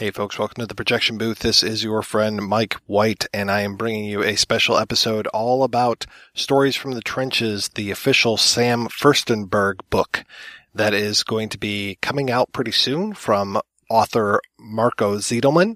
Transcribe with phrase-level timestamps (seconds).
[0.00, 1.40] Hey folks, welcome to the projection booth.
[1.40, 5.62] This is your friend Mike White, and I am bringing you a special episode all
[5.62, 10.24] about Stories from the Trenches, the official Sam Firstenberg book
[10.74, 13.60] that is going to be coming out pretty soon from
[13.90, 15.74] author Marco Siedlmann.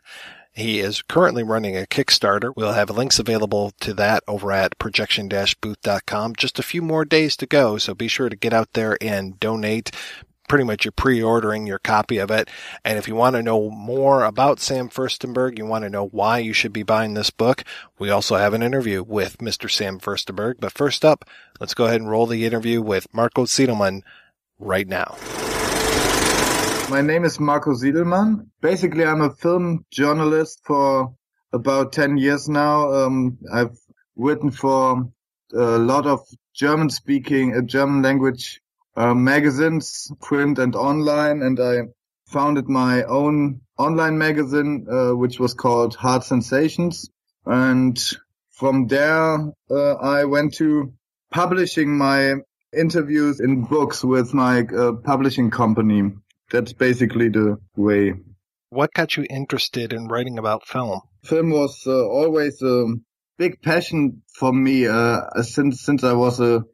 [0.55, 2.51] He is currently running a Kickstarter.
[2.57, 6.37] We'll have links available to that over at projection-booth.com.
[6.37, 9.39] Just a few more days to go, so be sure to get out there and
[9.39, 9.91] donate
[10.49, 12.49] pretty much you're pre-ordering your copy of it.
[12.85, 16.39] And if you want to know more about Sam Firstenberg, you want to know why
[16.39, 17.65] you should be buying this book,
[17.99, 19.71] we also have an interview with Mr.
[19.71, 20.57] Sam Firstenberg.
[20.61, 21.25] But first up,
[21.61, 24.03] let's go ahead and roll the interview with Marco Siedlmann
[24.59, 25.17] right now.
[26.91, 28.49] My name is Marco Siedlmann.
[28.61, 31.15] Basically, I'm a film journalist for
[31.53, 32.93] about 10 years now.
[32.93, 33.79] Um, I've
[34.17, 35.11] written for
[35.53, 36.21] a lot of
[36.53, 38.61] German speaking, uh, German language
[38.97, 41.83] uh, magazines, print and online, and I
[42.27, 47.09] founded my own online magazine, uh, which was called Hard Sensations.
[47.45, 48.01] And
[48.51, 49.39] from there,
[49.71, 50.93] uh, I went to
[51.31, 52.35] publishing my
[52.77, 56.13] interviews in books with my uh, publishing company.
[56.51, 58.15] That's basically the way.
[58.71, 61.01] What got you interested in writing about film?
[61.25, 62.87] Film was uh, always a
[63.39, 66.65] big passion for me uh, since since I was a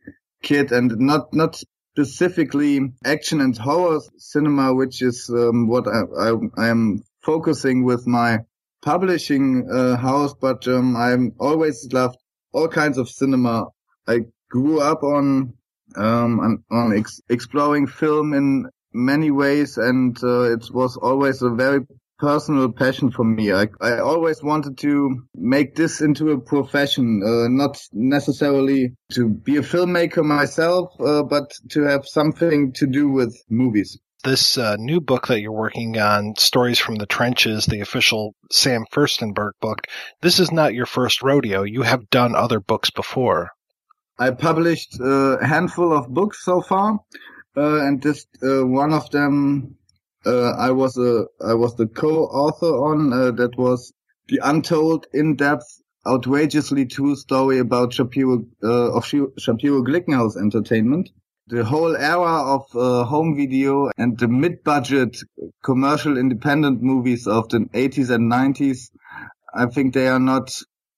[0.43, 6.69] kid, and not not specifically action and horror cinema, which is um, what I, I,
[6.69, 8.41] am focusing with my
[8.83, 10.35] publishing uh, house.
[10.41, 12.17] But um, I'm always loved
[12.53, 13.67] all kinds of cinema.
[14.07, 15.55] I grew up on
[15.97, 21.51] um, on, on ex- exploring film in many ways, and uh, it was always a
[21.51, 21.81] very
[22.21, 23.53] personal passion for me.
[23.53, 29.57] I, I always wanted to make this into a profession, uh, not necessarily to be
[29.57, 33.99] a filmmaker myself, uh, but to have something to do with movies.
[34.23, 38.85] This uh, new book that you're working on, Stories from the Trenches, the official Sam
[38.93, 39.87] Firstenberg book,
[40.21, 41.63] this is not your first rodeo.
[41.63, 43.53] You have done other books before.
[44.19, 46.99] I published a handful of books so far,
[47.57, 49.77] uh, and just uh, one of them
[50.27, 53.93] uh, I was a I was the co-author on uh, that was
[54.29, 55.67] the untold, in-depth,
[56.07, 61.11] outrageously true story about Shapiro uh, of Shapiro Glickenhaus Entertainment.
[61.49, 65.17] The whole era of uh, home video and the mid-budget
[65.65, 68.91] commercial independent movies of the 80s and 90s,
[69.53, 70.53] I think they are not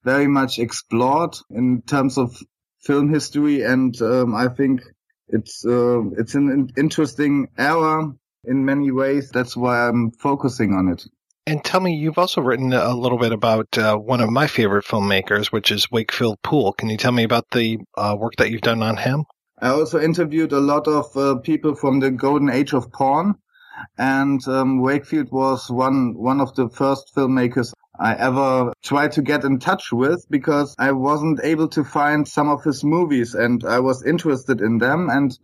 [0.04, 2.36] very much explored in terms of
[2.80, 4.82] film history, and um, I think
[5.28, 8.12] it's uh, it's an interesting era
[8.44, 9.30] in many ways.
[9.30, 11.04] That's why I'm focusing on it.
[11.46, 14.84] And tell me, you've also written a little bit about uh, one of my favorite
[14.84, 16.72] filmmakers, which is Wakefield Poole.
[16.72, 19.24] Can you tell me about the uh, work that you've done on him?
[19.60, 23.34] I also interviewed a lot of uh, people from the golden age of porn,
[23.98, 29.44] and um, Wakefield was one one of the first filmmakers I ever tried to get
[29.44, 33.80] in touch with because I wasn't able to find some of his movies and I
[33.80, 35.10] was interested in them.
[35.10, 35.38] And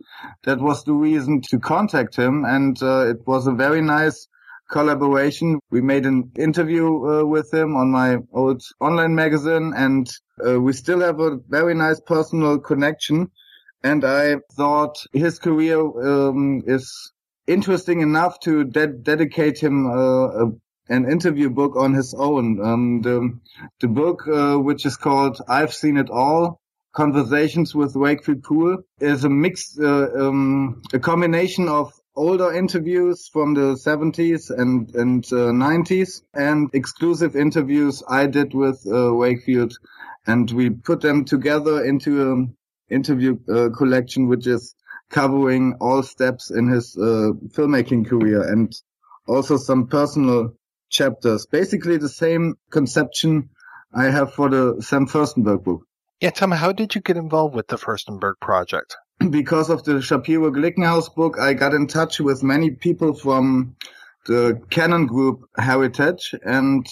[0.45, 2.45] that was the reason to contact him.
[2.45, 4.27] And uh, it was a very nice
[4.69, 5.59] collaboration.
[5.69, 10.09] We made an interview uh, with him on my old online magazine and
[10.43, 13.29] uh, we still have a very nice personal connection.
[13.83, 17.13] And I thought his career um, is
[17.45, 20.51] interesting enough to de- dedicate him uh, a
[20.89, 22.59] an interview book on his own.
[22.61, 23.39] Um, the,
[23.79, 26.59] the book, uh, which is called I've Seen It All,
[26.93, 33.53] Conversations with Wakefield Poole, is a mix, uh, um, a combination of older interviews from
[33.53, 39.77] the 70s and, and uh, 90s and exclusive interviews I did with uh, Wakefield.
[40.25, 42.57] And we put them together into an
[42.89, 44.75] interview uh, collection, which is
[45.09, 48.73] covering all steps in his uh, filmmaking career and
[49.27, 50.55] also some personal
[50.89, 51.45] chapters.
[51.45, 53.49] Basically the same conception
[53.93, 55.81] I have for the Sam Firstenberg book.
[56.19, 58.97] Yeah, tell me, how did you get involved with the Firstenberg project?
[59.29, 63.75] because of the Shapiro Glickenhaus book, I got in touch with many people from
[64.25, 66.85] the Cannon Group Heritage and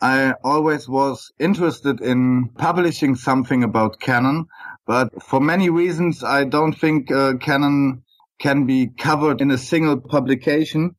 [0.00, 4.46] I always was interested in publishing something about Cannon,
[4.84, 8.02] but for many reasons, I don't think uh, Cannon
[8.40, 10.96] can be covered in a single publication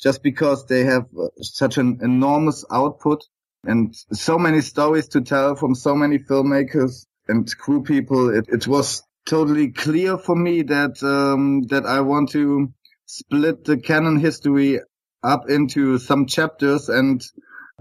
[0.00, 3.24] just because they have uh, such an enormous output
[3.64, 8.34] and so many stories to tell from so many filmmakers and crew people.
[8.34, 12.72] It, it was totally clear for me that um, that I want to
[13.06, 14.80] split the Cannon history
[15.22, 17.24] up into some chapters and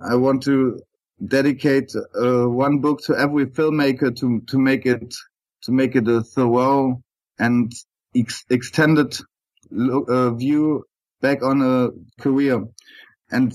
[0.01, 0.80] I want to
[1.25, 5.13] dedicate uh, one book to every filmmaker to to make it
[5.63, 7.01] to make it a thorough
[7.38, 7.71] and
[8.16, 9.18] ex- extended
[9.71, 10.86] uh, view
[11.23, 11.89] back on a
[12.21, 12.63] career.
[13.31, 13.51] And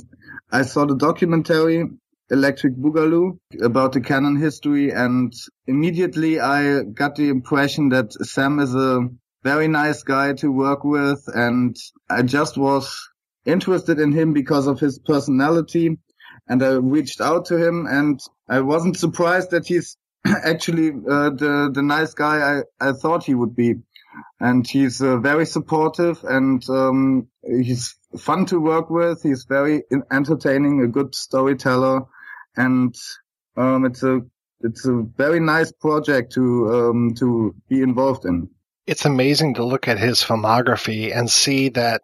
[0.50, 1.84] I saw the documentary
[2.30, 5.32] Electric Boogaloo about the Cannon history, and
[5.66, 9.08] immediately I got the impression that Sam is a
[9.44, 11.76] very nice guy to work with, and
[12.10, 13.08] I just was
[13.46, 15.96] interested in him because of his personality
[16.48, 21.70] and I reached out to him and I wasn't surprised that he's actually uh, the
[21.72, 23.76] the nice guy I, I thought he would be.
[24.40, 29.22] And he's uh, very supportive and um, he's fun to work with.
[29.22, 32.02] He's very entertaining, a good storyteller,
[32.56, 32.94] and
[33.56, 34.20] um, it's a
[34.60, 38.50] it's a very nice project to um, to be involved in.
[38.86, 42.02] It's amazing to look at his filmography and see that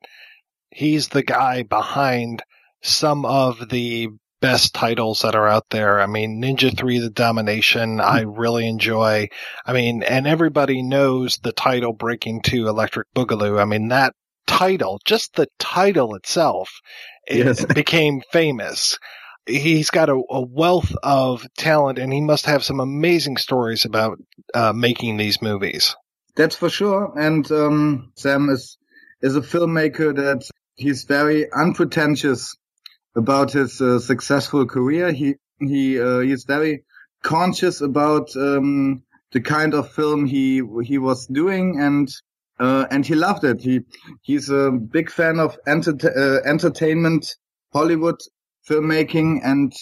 [0.71, 2.43] he's the guy behind
[2.83, 4.11] some of the
[4.45, 5.99] best titles that are out there.
[5.99, 9.31] I mean, Ninja 3 The Domination, I really enjoy.
[9.65, 13.59] I mean, and everybody knows the title Breakin' 2 Electric Boogaloo.
[13.59, 14.13] I mean, that
[14.47, 16.69] title, just the title itself,
[17.27, 17.65] yes.
[17.75, 18.99] became famous.
[19.47, 24.19] He's got a, a, wealth of talent and he must have some amazing stories about
[24.53, 25.97] uh, making these movies.
[26.37, 27.19] That's for sure.
[27.19, 28.77] And um, Sam is
[29.23, 32.55] is a filmmaker that he's very unpretentious
[33.17, 35.13] about his uh, successful career.
[35.13, 36.85] He he uh, he's very
[37.23, 39.03] conscious about um,
[39.33, 42.09] the kind of film he he was doing and
[42.61, 43.61] uh, and he loved it.
[43.61, 43.81] He
[44.23, 47.37] he's a big fan of enter- uh, entertainment,
[47.73, 48.21] Hollywood
[48.69, 49.73] filmmaking, and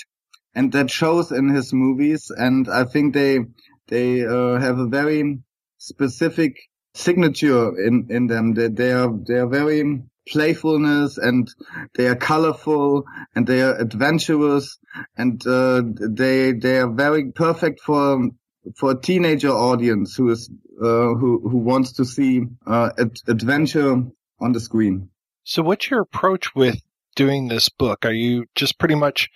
[0.54, 2.30] and that shows in his movies.
[2.34, 3.40] And I think they
[3.88, 5.38] they uh, have a very
[5.78, 6.56] specific
[6.94, 8.54] signature in in them.
[8.54, 11.52] They they are they are very playfulness and
[11.96, 13.04] they are colorful
[13.34, 14.78] and they are adventurous
[15.16, 18.28] and uh, they they are very perfect for
[18.76, 24.02] for a teenager audience who is uh, who who wants to see uh, ad- adventure
[24.40, 25.08] on the screen.
[25.44, 26.80] So, what's your approach with
[27.16, 28.04] doing this book?
[28.04, 29.28] Are you just pretty much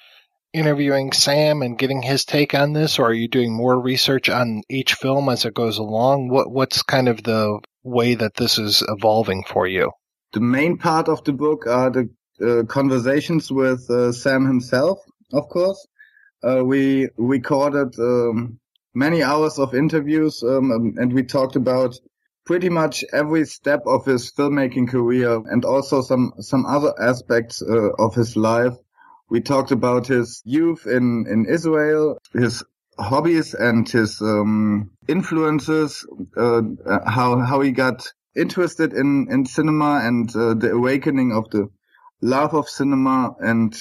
[0.53, 4.63] interviewing Sam and getting his take on this, or are you doing more research on
[4.71, 6.29] each film as it goes along?
[6.29, 9.91] What what's kind of the way that this is evolving for you?
[10.33, 14.99] The main part of the book are the uh, conversations with uh, Sam himself,
[15.33, 15.87] of course.
[16.43, 18.59] Uh, we recorded um,
[18.95, 21.97] many hours of interviews um, and we talked about
[22.45, 27.91] pretty much every step of his filmmaking career and also some some other aspects uh,
[27.99, 28.75] of his life.
[29.29, 32.63] We talked about his youth in in Israel, his
[32.99, 36.07] hobbies and his um, influences,
[36.37, 36.63] uh,
[37.07, 41.69] how how he got interested in, in cinema and uh, the awakening of the
[42.21, 43.35] love of cinema.
[43.41, 43.75] And,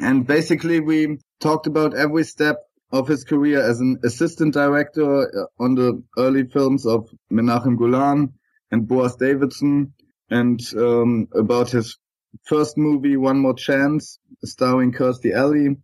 [0.00, 2.56] and basically we talked about every step
[2.90, 8.32] of his career as an assistant director uh, on the early films of Menachem Golan
[8.70, 9.92] and Boaz Davidson
[10.30, 11.98] and um, about his
[12.44, 15.76] first movie, One More Chance, starring Kirstie Alley.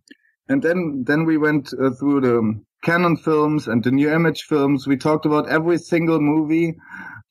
[0.47, 4.85] And then, then we went uh, through the Canon films and the New Image films.
[4.87, 6.75] We talked about every single movie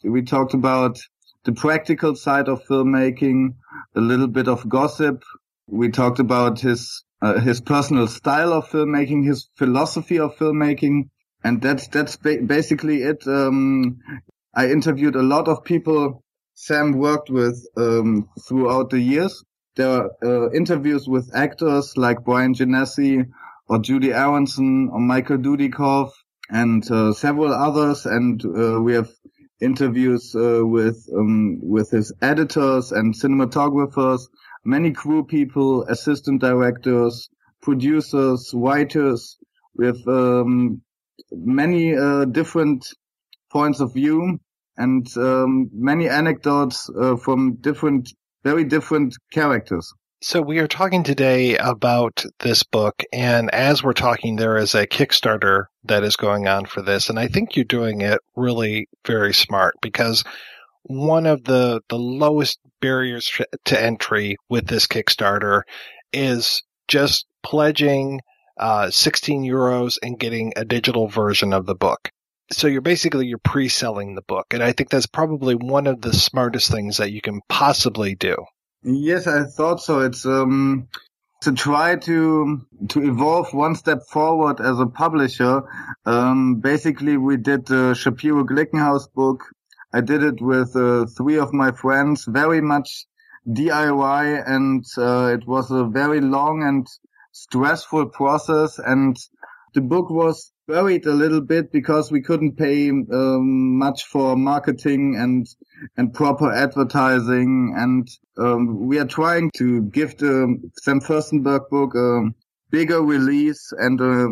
[0.05, 0.99] we talked about
[1.45, 3.55] the practical side of filmmaking,
[3.95, 5.23] a little bit of gossip.
[5.67, 11.09] We talked about his uh, his personal style of filmmaking, his philosophy of filmmaking,
[11.43, 13.27] and that's that's ba- basically it.
[13.27, 13.99] Um,
[14.55, 16.23] I interviewed a lot of people
[16.55, 19.43] Sam worked with um, throughout the years.
[19.77, 23.27] There are uh, interviews with actors like Bryan Genesse
[23.69, 26.13] or Judie Aronson or Michael Dudikoff
[26.51, 29.11] and uh, several others, and uh, we have
[29.61, 34.21] interviews uh, with um, with his editors and cinematographers,
[34.65, 37.29] many crew people, assistant directors,
[37.63, 39.39] producers, writers,
[39.75, 40.83] with um,
[41.33, 42.87] many uh, different
[43.51, 44.39] points of view
[44.77, 49.93] and um, many anecdotes uh, from different, very different characters.
[50.27, 54.87] So we are talking today about this book, and as we're talking, there is a
[54.87, 59.35] Kickstarter that is going on for this, and I think you're doing it really very
[59.35, 60.25] smart because
[60.85, 65.61] one of the the lowest barriers to entry with this Kickstarter
[66.11, 68.23] is just pledging
[68.59, 72.09] uh, 16 euros and getting a digital version of the book.
[72.51, 76.15] So you're basically you're pre-selling the book, and I think that's probably one of the
[76.15, 78.37] smartest things that you can possibly do.
[78.85, 80.01] Yes, I thought so.
[80.01, 80.89] It's um
[81.43, 82.61] to try to
[82.91, 85.63] to evolve one step forward as a publisher.
[86.07, 89.45] Um, basically, we did the Shapiro Glickenhaus book.
[89.95, 93.07] I did it with uh, three of my friends, very much
[93.49, 96.87] DIY, and uh, it was a very long and
[97.33, 98.79] stressful process.
[98.79, 99.17] And
[99.75, 105.17] the book was buried a little bit because we couldn't pay um, much for marketing
[105.17, 105.47] and
[105.97, 112.31] and proper advertising and um, we are trying to give the Sam Firstenberg book a
[112.71, 114.29] bigger release and a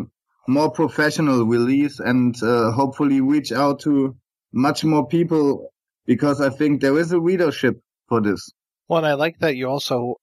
[0.47, 4.15] more professional release and uh, hopefully reach out to
[4.51, 5.71] much more people
[6.05, 8.49] because I think there is a readership for this.
[8.87, 10.17] Well, and I like that you also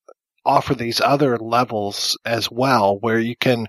[0.45, 3.67] offer these other levels as well where you can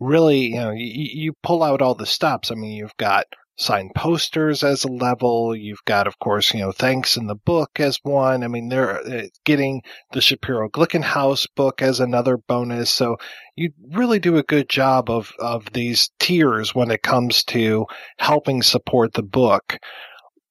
[0.00, 2.50] really, you know, you, you pull out all the stops.
[2.50, 3.26] I mean, you've got
[3.58, 5.54] signed posters as a level.
[5.54, 8.44] You've got, of course, you know, thanks in the book as one.
[8.44, 12.90] I mean, they're uh, getting the Shapiro Glickenhaus book as another bonus.
[12.90, 13.16] So
[13.56, 17.86] you really do a good job of, of these tiers when it comes to
[18.18, 19.78] helping support the book.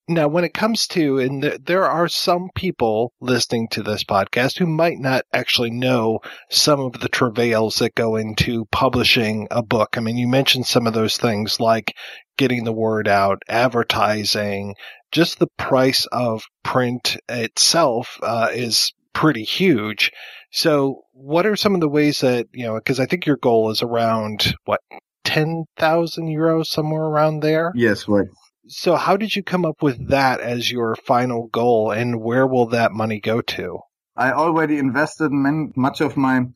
[0.10, 4.66] Now, when it comes to, and there are some people listening to this podcast who
[4.66, 9.98] might not actually know some of the travails that go into publishing a book.
[9.98, 11.94] I mean, you mentioned some of those things like
[12.38, 14.76] getting the word out, advertising,
[15.12, 20.12] just the price of print itself uh, is pretty huge.
[20.52, 23.72] So, what are some of the ways that, you know, because I think your goal
[23.72, 24.80] is around, what,
[25.26, 27.74] 10,000 euros, somewhere around there?
[27.76, 28.28] Yes, right.
[28.70, 32.68] So how did you come up with that as your final goal and where will
[32.68, 33.80] that money go to?
[34.16, 36.48] I already invested much of my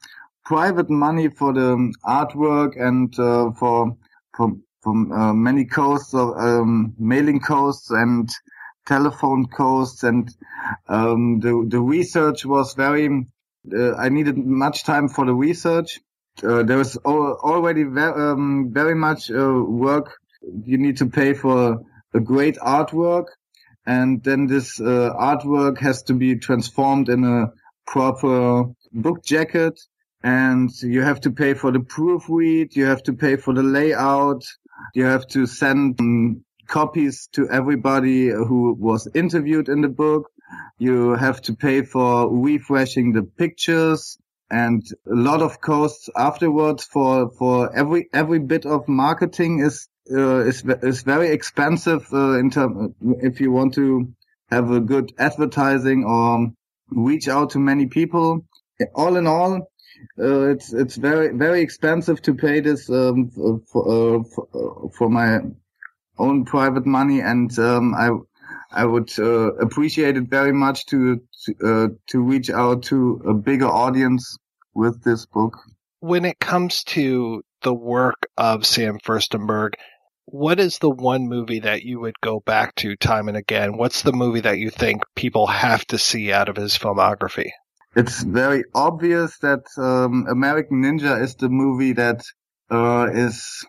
[0.43, 3.95] private money for the artwork and uh, for,
[4.35, 8.29] for, for uh, many costs um, mailing costs and
[8.85, 10.29] telephone costs and
[10.89, 13.07] um, the, the research was very,
[13.73, 15.99] uh, I needed much time for the research.
[16.43, 20.17] Uh, there was already um, very much uh, work
[20.65, 21.81] you need to pay for
[22.13, 23.25] a great artwork
[23.85, 27.47] and then this uh, artwork has to be transformed in a
[27.87, 29.79] proper book jacket
[30.23, 34.43] and you have to pay for the proofread you have to pay for the layout
[34.93, 40.31] you have to send um, copies to everybody who was interviewed in the book.
[40.79, 44.17] You have to pay for refreshing the pictures
[44.49, 50.39] and a lot of costs afterwards for for every every bit of marketing is uh,
[50.39, 54.11] is is very expensive uh, in term if you want to
[54.49, 56.51] have a good advertising or
[56.89, 58.45] reach out to many people.
[58.95, 59.71] All in all,
[60.19, 65.09] uh, it's it's very very expensive to pay this um, for, uh, for, uh, for,
[65.09, 65.39] my
[66.17, 68.09] own private money, and um, I
[68.71, 73.67] I would uh, appreciate it very much to to, to reach out to a bigger
[73.67, 74.37] audience
[74.73, 75.57] with this book.
[75.99, 79.73] When it comes to the work of Sam Firstenberg,
[80.25, 83.77] what is the one movie that you would go back to time and again?
[83.77, 87.49] What's the movie that you think people have to see out of his filmography?
[87.95, 92.23] It's very obvious that um, American Ninja is the movie that
[92.69, 93.65] uh, is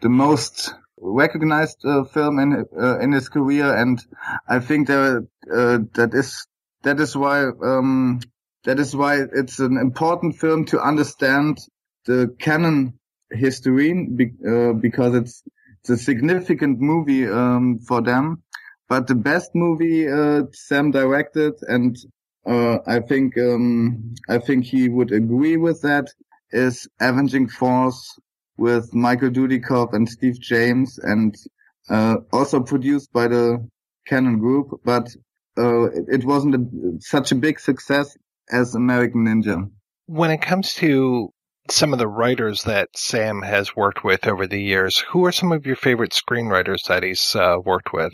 [0.00, 4.02] the most recognized uh, film in uh, in his career, and
[4.48, 6.46] I think that uh, that is
[6.82, 8.20] that is why um,
[8.64, 11.58] that is why it's an important film to understand
[12.06, 12.98] the Cannon
[13.32, 15.42] history be, uh, because it's
[15.80, 18.42] it's a significant movie um, for them.
[18.88, 21.96] But the best movie uh, Sam directed, and
[22.46, 26.08] uh, I think um, I think he would agree with that,
[26.50, 28.18] is Avenging Force
[28.56, 31.34] with Michael Dudikoff and Steve James, and
[31.88, 33.68] uh, also produced by the
[34.06, 34.80] Cannon Group.
[34.84, 35.08] But
[35.58, 38.16] uh, it, it, wasn't a, such a big success
[38.50, 39.70] as American Ninja.
[40.06, 41.32] When it comes to
[41.70, 44.98] some of the writers that Sam has worked with over the years.
[45.10, 48.12] Who are some of your favorite screenwriters that he's uh, worked with?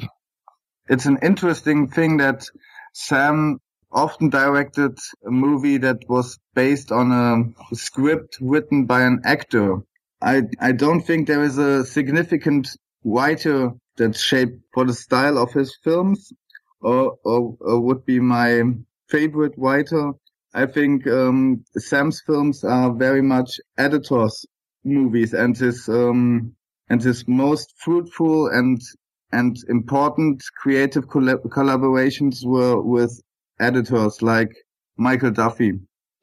[0.89, 2.47] It's an interesting thing that
[2.93, 9.79] Sam often directed a movie that was based on a script written by an actor.
[10.21, 12.69] I I don't think there is a significant
[13.05, 16.33] writer that shaped for the style of his films
[16.81, 18.63] or, or, or would be my
[19.09, 20.13] favorite writer.
[20.55, 24.47] I think um, Sam's films are very much editors'
[24.85, 26.55] movies, and his um,
[26.89, 28.81] and his most fruitful and
[29.33, 33.21] and important creative collaborations were with
[33.61, 34.51] editors like
[34.97, 35.73] Michael Duffy.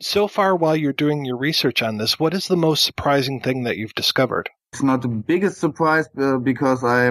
[0.01, 3.63] So far, while you're doing your research on this, what is the most surprising thing
[3.63, 4.50] that you've discovered?
[4.74, 7.10] It's not the biggest surprise uh, because I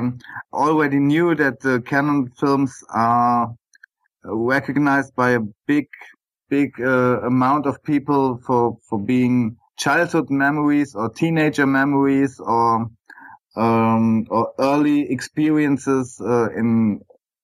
[0.52, 3.54] already knew that the Cannon films are
[4.22, 5.86] recognized by a big,
[6.48, 12.90] big uh, amount of people for for being childhood memories or teenager memories or
[13.56, 17.00] um, or early experiences uh, in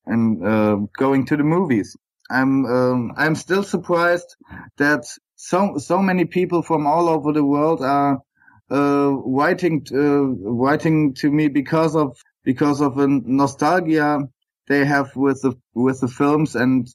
[0.07, 1.97] in uh, going to the movies.
[2.31, 4.37] I'm um, I'm still surprised
[4.79, 5.05] that
[5.37, 8.23] so so many people from all over the world are
[8.71, 10.23] uh, writing uh,
[10.65, 14.21] writing to me because of because of a nostalgia
[14.69, 16.89] they have with the with the films and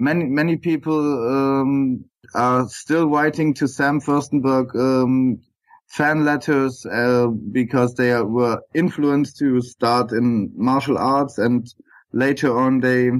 [0.00, 2.04] many many people um,
[2.34, 5.40] are still writing to Sam Firstenberg um,
[5.88, 11.66] fan letters uh, because they were influenced to start in martial arts and
[12.12, 13.10] later on they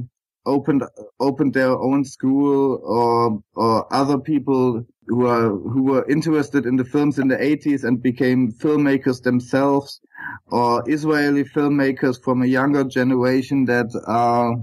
[0.46, 0.82] opened
[1.18, 6.84] opened their own school or or other people who are who were interested in the
[6.84, 10.00] films in the 80s and became filmmakers themselves
[10.46, 14.54] or Israeli filmmakers from a younger generation that are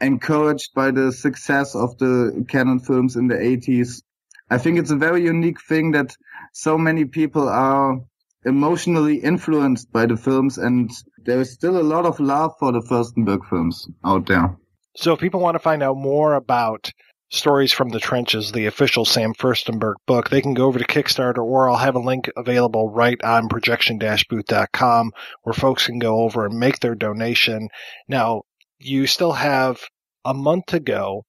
[0.00, 4.02] encouraged by the success of the Cannon films in the 80s.
[4.50, 6.14] I think it's a very unique thing that
[6.52, 7.98] so many people are
[8.44, 10.90] emotionally influenced by the films and
[11.24, 14.56] there is still a lot of love for the Firstenberg films out there.
[14.96, 16.92] So if people want to find out more about
[17.28, 21.44] Stories from the Trenches, the official Sam Firstenberg book, they can go over to Kickstarter
[21.44, 25.12] or I'll have a link available right on projection-booth.com
[25.42, 27.68] where folks can go over and make their donation.
[28.08, 28.42] Now,
[28.78, 29.80] you still have
[30.24, 31.24] a month to go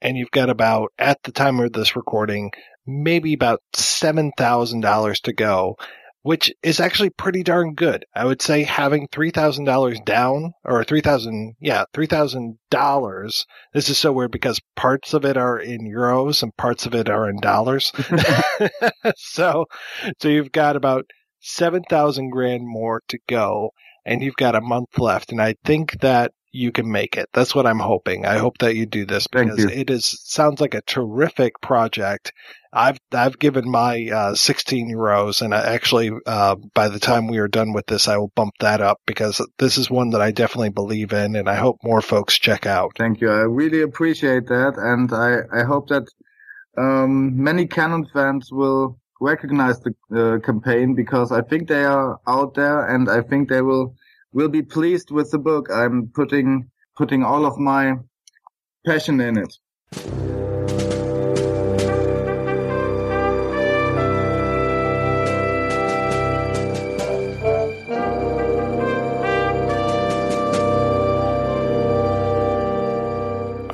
[0.00, 2.50] and you've got about, at the time of this recording,
[2.86, 5.76] maybe about $7,000 to go
[6.22, 8.04] which is actually pretty darn good.
[8.14, 13.44] I would say having $3,000 down or 3000 yeah, $3,000.
[13.74, 17.08] This is so weird because parts of it are in euros and parts of it
[17.08, 17.92] are in dollars.
[19.16, 19.66] so,
[20.20, 21.04] so you've got about
[21.40, 23.70] 7,000 grand more to go
[24.06, 25.32] and you've got a month left.
[25.32, 27.28] And I think that you can make it.
[27.32, 28.26] That's what I'm hoping.
[28.26, 32.32] I hope that you do this because it is sounds like a terrific project.
[32.72, 37.38] I've I've given my uh, 16 euros, and I actually uh, by the time we
[37.38, 40.30] are done with this, I will bump that up because this is one that I
[40.30, 42.92] definitely believe in, and I hope more folks check out.
[42.96, 43.30] Thank you.
[43.30, 46.04] I really appreciate that, and I I hope that
[46.78, 52.54] um, many Cannon fans will recognize the uh, campaign because I think they are out
[52.54, 53.94] there, and I think they will
[54.32, 55.68] will be pleased with the book.
[55.70, 57.94] I'm putting putting all of my
[58.86, 59.52] passion in it.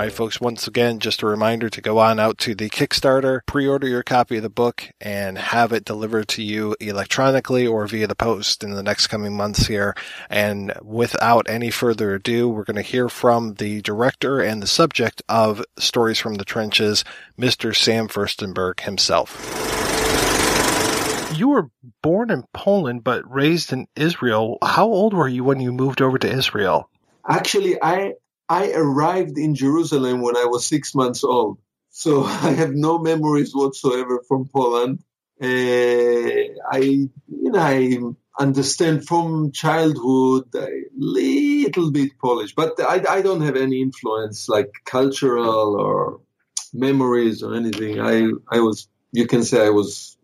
[0.09, 3.69] Right, folks, once again, just a reminder to go on out to the Kickstarter, pre
[3.69, 8.07] order your copy of the book, and have it delivered to you electronically or via
[8.07, 9.95] the post in the next coming months here.
[10.31, 15.23] And without any further ado, we're going to hear from the director and the subject
[15.29, 17.05] of Stories from the Trenches,
[17.39, 17.77] Mr.
[17.77, 19.37] Sam Firstenberg himself.
[21.37, 21.71] You were
[22.03, 24.57] born in Poland but raised in Israel.
[24.63, 26.89] How old were you when you moved over to Israel?
[27.29, 28.15] Actually, I
[28.49, 31.59] I arrived in Jerusalem when I was six months old.
[31.91, 35.03] So I have no memories whatsoever from Poland.
[35.41, 37.99] Uh, I, you know, I
[38.39, 44.71] understand from childhood a little bit Polish, but I, I don't have any influence like
[44.85, 46.21] cultural or
[46.73, 48.01] memories or anything.
[48.01, 50.17] I, I was, you can say I was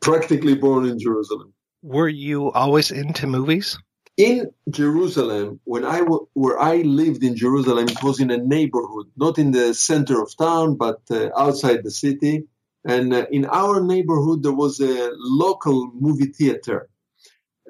[0.00, 1.52] practically born in Jerusalem.
[1.82, 3.78] Were you always into movies?
[4.16, 9.06] In Jerusalem, when I w- where I lived in Jerusalem, it was in a neighborhood,
[9.16, 12.44] not in the center of town, but uh, outside the city.
[12.86, 16.88] And uh, in our neighborhood, there was a local movie theater,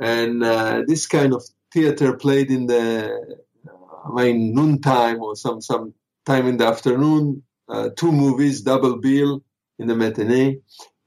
[0.01, 3.37] and uh, this kind of theater played in the,
[4.07, 5.95] I mean, noontime or some some
[6.27, 7.43] time in the afternoon.
[7.69, 9.43] Uh, two movies, double bill
[9.79, 10.59] in the matinee.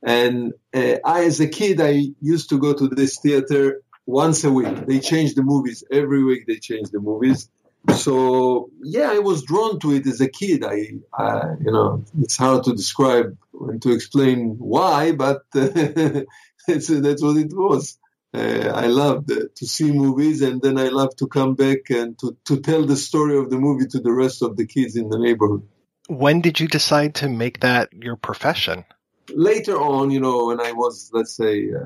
[0.04, 4.52] And uh, I, as a kid, I used to go to this theater once a
[4.52, 4.86] week.
[4.86, 6.46] They change the movies every week.
[6.48, 7.50] They change the movies.
[7.94, 10.64] So yeah, I was drawn to it as a kid.
[10.64, 15.68] I, I you know, it's hard to describe and to explain why, but uh,
[16.68, 17.98] that's that's what it was.
[18.34, 22.18] Uh, I loved uh, to see movies, and then I loved to come back and
[22.20, 25.10] to to tell the story of the movie to the rest of the kids in
[25.10, 25.68] the neighborhood.
[26.08, 28.86] When did you decide to make that your profession?
[29.30, 31.86] Later on, you know, when I was, let's say, uh,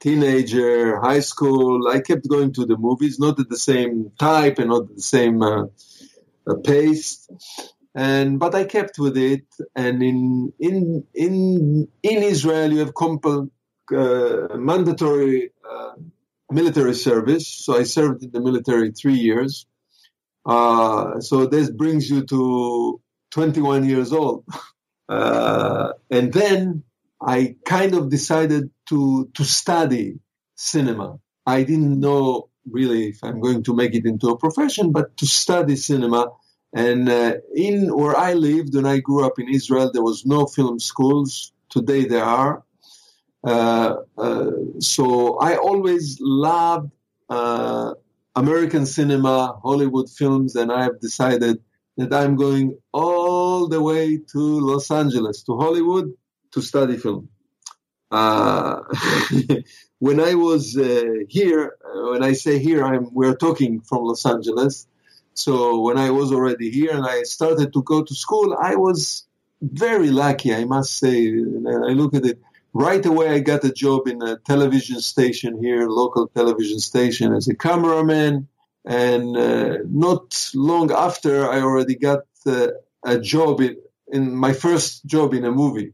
[0.00, 4.70] teenager, high school, I kept going to the movies, not at the same type and
[4.70, 5.64] not at the same uh,
[6.46, 7.28] uh, pace.
[7.94, 9.46] and but I kept with it.
[9.74, 13.50] And in in in in Israel, you have compul,
[13.94, 15.94] uh, mandatory uh,
[16.50, 17.46] military service.
[17.48, 19.66] So I served in the military three years.
[20.46, 24.44] Uh, so this brings you to 21 years old.
[25.10, 26.82] Uh, and then
[27.18, 30.18] I kind of decided to to study
[30.54, 31.18] cinema.
[31.46, 35.26] I didn't know really if I'm going to make it into a profession, but to
[35.26, 36.32] study cinema.
[36.74, 40.46] And uh, in where I lived when I grew up in Israel, there was no
[40.46, 41.52] film schools.
[41.70, 42.62] Today there are.
[43.42, 46.90] Uh, uh, so I always loved
[47.30, 47.94] uh,
[48.36, 51.58] American cinema, Hollywood films, and I have decided
[51.96, 56.12] that I'm going all the way to Los Angeles, to Hollywood,
[56.52, 57.28] to study film.
[58.10, 58.82] Uh,
[59.98, 64.24] when I was uh, here, uh, when I say here, I'm we're talking from Los
[64.24, 64.86] Angeles.
[65.34, 69.26] So when I was already here and I started to go to school, I was
[69.60, 71.28] very lucky, I must say.
[71.28, 72.40] I look at it
[72.72, 73.30] right away.
[73.30, 78.48] I got a job in a television station here, local television station, as a cameraman.
[78.84, 82.68] And uh, not long after, I already got uh,
[83.04, 83.76] a job in,
[84.08, 85.92] in my first job in a movie.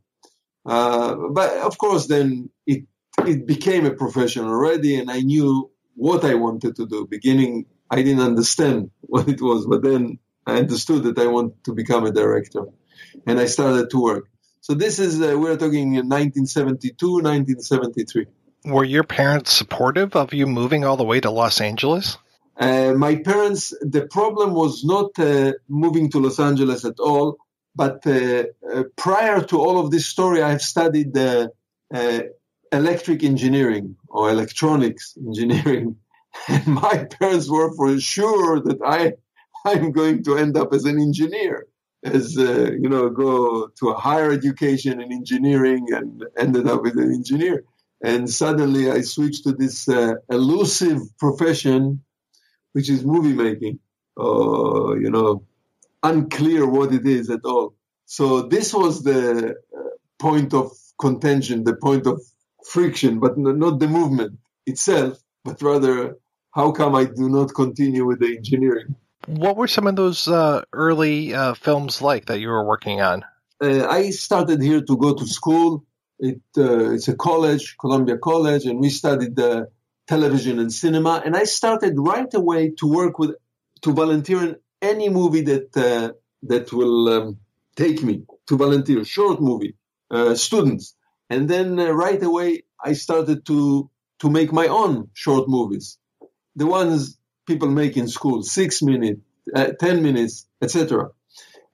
[0.65, 2.85] Uh, but of course, then it
[3.27, 7.07] it became a profession already, and I knew what I wanted to do.
[7.07, 11.75] Beginning, I didn't understand what it was, but then I understood that I wanted to
[11.75, 12.65] become a director,
[13.27, 14.29] and I started to work.
[14.61, 18.27] So this is uh, we're talking in 1972, 1973.
[18.65, 22.17] Were your parents supportive of you moving all the way to Los Angeles?
[22.57, 27.37] Uh, my parents, the problem was not uh, moving to Los Angeles at all
[27.75, 31.49] but uh, uh, prior to all of this story, I have studied uh,
[32.71, 35.97] electric engineering or electronics engineering.
[36.49, 39.13] And my parents were for sure that I,
[39.65, 41.67] I'm going to end up as an engineer,
[42.03, 46.97] as, uh, you know, go to a higher education in engineering and ended up as
[46.97, 47.63] an engineer.
[48.03, 52.03] And suddenly I switched to this uh, elusive profession,
[52.73, 53.79] which is movie making.
[54.19, 55.45] Uh, you know,
[56.05, 57.75] unclear what it is at all.
[58.07, 59.81] So this was the uh,
[60.19, 62.21] point of contention, the point of
[62.71, 66.17] friction, but not the movement itself, but rather
[66.55, 68.95] how come I do not continue with the engineering?
[69.27, 73.25] What were some of those uh, early uh, films like that you were working on?
[73.61, 75.85] Uh, I started here to go to school.
[76.19, 79.65] It, uh, it's a college, Columbia College, and we studied uh,
[80.07, 81.23] television and cinema.
[81.25, 83.35] And I started right away to work with,
[83.83, 87.39] to volunteer in any movie that uh, that will um,
[87.77, 89.77] take me to volunteer, short movie,
[90.11, 90.97] uh, students,
[91.31, 95.99] and then uh, right away I started to to make my own short movies,
[96.57, 99.21] the ones people make in school, six minutes,
[99.55, 101.11] uh, ten minutes, etc.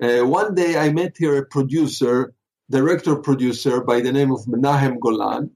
[0.03, 2.33] Uh, one day I met here a producer,
[2.71, 5.51] director producer by the name of Menahem Golan,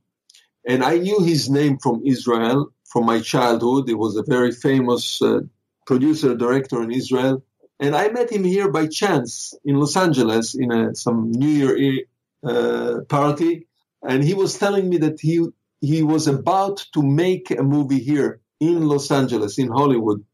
[0.66, 3.88] and I knew his name from Israel from my childhood.
[3.88, 5.40] He was a very famous uh,
[5.87, 7.44] producer director in Israel.
[7.81, 12.05] And I met him here by chance in Los Angeles in a, some New Year
[12.47, 13.66] uh, party.
[14.03, 15.47] And he was telling me that he,
[15.81, 20.25] he was about to make a movie here in Los Angeles, in Hollywood.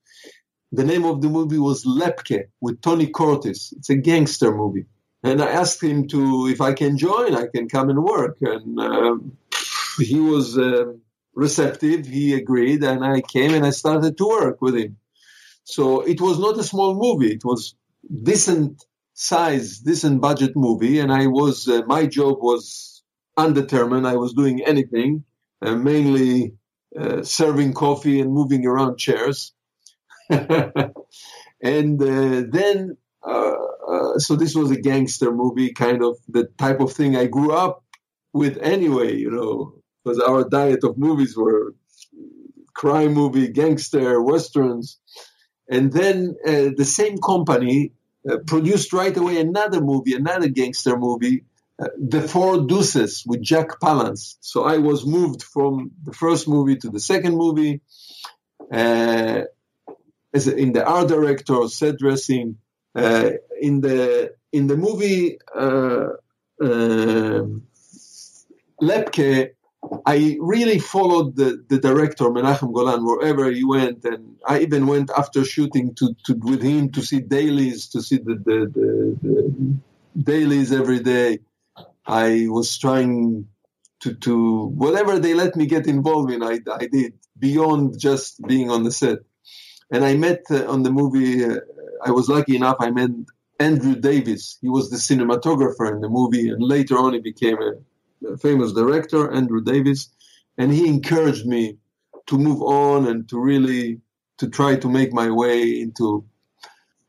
[0.72, 3.72] The name of the movie was Lepke with Tony Curtis.
[3.76, 4.86] It's a gangster movie.
[5.22, 8.38] And I asked him to, if I can join, I can come and work.
[8.40, 9.16] And uh,
[9.98, 10.92] he was uh,
[11.34, 12.06] receptive.
[12.06, 12.84] He agreed.
[12.84, 14.96] And I came and I started to work with him.
[15.64, 17.32] So it was not a small movie.
[17.32, 17.74] It was
[18.22, 20.98] decent size, decent budget movie.
[20.98, 23.02] And I was, uh, my job was
[23.36, 24.06] undetermined.
[24.06, 25.24] I was doing anything,
[25.62, 26.54] uh, mainly
[26.98, 29.52] uh, serving coffee and moving around chairs.
[30.30, 32.96] and uh, then,
[33.26, 33.54] uh,
[33.88, 37.52] uh, so this was a gangster movie, kind of the type of thing I grew
[37.52, 37.84] up
[38.32, 41.74] with anyway, you know, because our diet of movies were
[42.74, 44.98] crime movie, gangster, westerns.
[45.70, 47.92] And then uh, the same company
[48.28, 51.44] uh, produced right away another movie, another gangster movie,
[51.80, 54.36] uh, The Four Deuces with Jack Palance.
[54.40, 57.80] So I was moved from the first movie to the second movie.
[58.70, 59.42] Uh,
[60.34, 62.58] as in the art director, set dressing,
[62.94, 63.30] uh,
[63.60, 66.08] in the in the movie uh,
[68.82, 69.50] Lepke,
[70.06, 75.10] I really followed the, the director Menachem Golan wherever he went, and I even went
[75.16, 79.76] after shooting to, to with him to see dailies, to see the, the, the, the
[80.22, 81.40] dailies every day.
[82.06, 83.46] I was trying
[84.00, 88.70] to to whatever they let me get involved in, I, I did beyond just being
[88.70, 89.18] on the set.
[89.90, 91.44] And I met uh, on the movie.
[91.44, 91.60] Uh,
[92.04, 92.76] I was lucky enough.
[92.80, 93.10] I met
[93.58, 94.58] Andrew Davis.
[94.60, 97.89] He was the cinematographer in the movie, and later on he became a, a
[98.40, 100.08] famous director, Andrew Davis.
[100.58, 101.78] And he encouraged me
[102.26, 104.00] to move on and to really
[104.38, 106.24] to try to make my way into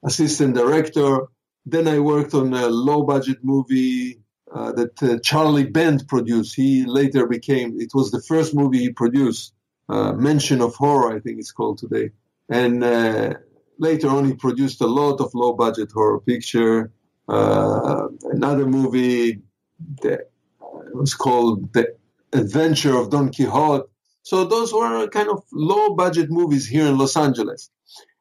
[0.03, 1.27] assistant director.
[1.65, 4.21] Then I worked on a low budget movie
[4.53, 6.55] uh, that uh, Charlie Band produced.
[6.55, 9.53] He later became, it was the first movie he produced,
[9.87, 12.11] uh, Mansion of Horror, I think it's called today.
[12.49, 13.35] And uh,
[13.77, 16.91] later on, he produced a lot of low budget horror picture.
[17.29, 19.41] Uh, another movie
[20.01, 20.30] that
[20.95, 21.95] was called The
[22.33, 23.87] Adventure of Don Quixote.
[24.23, 27.69] So those were kind of low budget movies here in Los Angeles.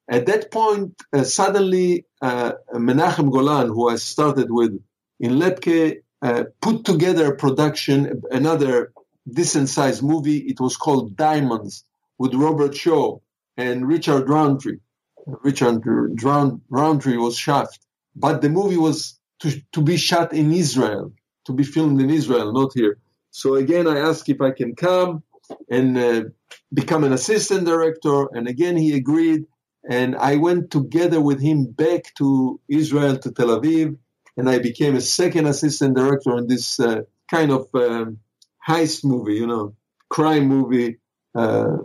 [0.08, 4.82] At that point, uh, suddenly uh, Menachem Golan, who I started with
[5.20, 8.92] in Lepke, uh, put together a production, another
[9.30, 10.38] decent sized movie.
[10.38, 11.84] It was called Diamonds
[12.18, 13.18] with Robert Shaw
[13.56, 14.78] and Richard Roundtree.
[15.26, 17.68] Richard Roundtree was shot,
[18.16, 21.12] but the movie was to, to be shot in Israel,
[21.50, 22.98] to be filmed in Israel, not here.
[23.30, 25.22] So again, I asked if I can come
[25.68, 26.24] and uh,
[26.72, 29.46] become an assistant director, and again he agreed.
[29.88, 33.96] And I went together with him back to Israel, to Tel Aviv,
[34.36, 38.18] and I became a second assistant director in this uh, kind of um,
[38.66, 39.74] heist movie, you know,
[40.08, 40.98] crime movie,
[41.34, 41.76] uh,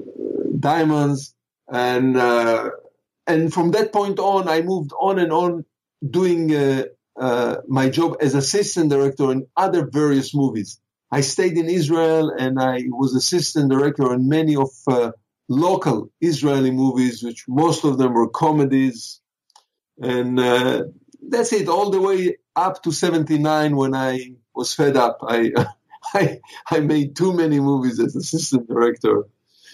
[0.60, 1.34] Diamonds,
[1.72, 2.70] and uh,
[3.28, 5.66] and from that point on, I moved on and on
[6.18, 6.52] doing
[7.20, 10.80] uh, my job as assistant director in other various movies.
[11.12, 15.12] I stayed in Israel and I was assistant director in many of uh,
[15.48, 19.22] local Israeli movies, which most of them were comedies.
[20.02, 20.84] And uh,
[21.30, 25.20] that's it, all the way up to 79 when I was fed up.
[25.22, 25.52] I,
[26.14, 29.26] I, I made too many movies as assistant director.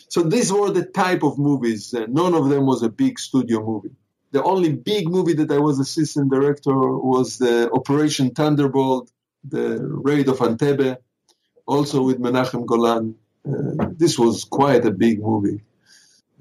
[0.10, 1.93] So these were the type of movies.
[1.93, 3.95] None of them was a big studio movie.
[4.32, 9.12] The only big movie that I was assistant director was the Operation Thunderbolt,
[9.44, 10.98] the Raid of Entebbe,
[11.65, 13.15] also with Menachem Golan.
[13.46, 15.62] Uh, this was quite a big movie.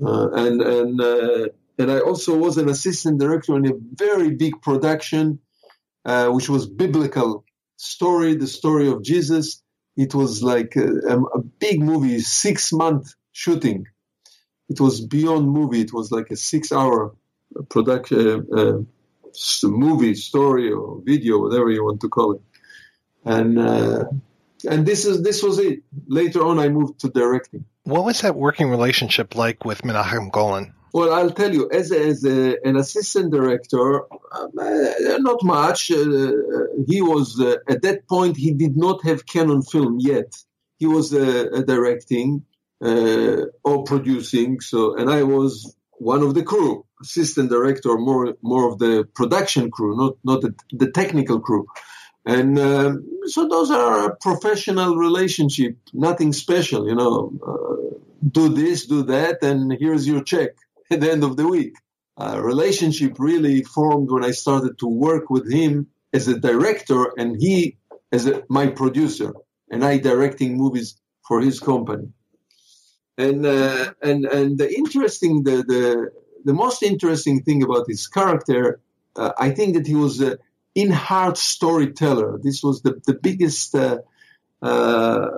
[0.03, 1.49] Uh, and and uh,
[1.79, 5.41] and I also was an assistant director in a very big production,
[6.05, 7.45] uh, which was biblical
[7.77, 9.63] story, the story of Jesus.
[9.97, 13.87] It was like a, a big movie, six month shooting.
[14.69, 15.81] It was beyond movie.
[15.81, 17.20] It was like a six-hour production,
[17.57, 18.79] uh, uh,
[19.65, 22.43] movie, story, or video, whatever you want to call it.
[23.25, 24.05] And uh,
[24.69, 25.83] and this is this was it.
[26.07, 27.65] Later on, I moved to directing.
[27.85, 30.75] What was that working relationship like with Menachem Golan?
[30.93, 34.01] Well, I'll tell you, as, a, as a, an assistant director,
[34.33, 35.93] um, uh, not much.
[35.93, 36.33] Uh,
[36.89, 40.35] he was, uh, at that point, he did not have Cannon film yet.
[40.79, 42.45] He was uh, directing
[42.83, 44.61] uh, or producing.
[44.61, 49.71] So, and I was one of the crew, assistant director, more more of the production
[49.71, 51.67] crew, not not the, the technical crew.
[52.27, 57.33] And um, so those are professional relationship, nothing special, you know.
[57.47, 60.51] Uh, do this, do that, and here's your check
[60.91, 61.75] at the end of the week.
[62.19, 67.41] Uh, relationship really formed when I started to work with him as a director and
[67.41, 67.79] he
[68.13, 69.33] as a, my producer,
[69.71, 72.09] and I directing movies for his company.
[73.17, 76.13] And uh, and and the interesting the the
[76.45, 78.81] the most interesting thing about his character,
[79.17, 80.39] uh, I think that he was an
[80.75, 82.39] in-heart storyteller.
[82.43, 83.99] This was the the biggest uh,
[84.63, 85.31] uh,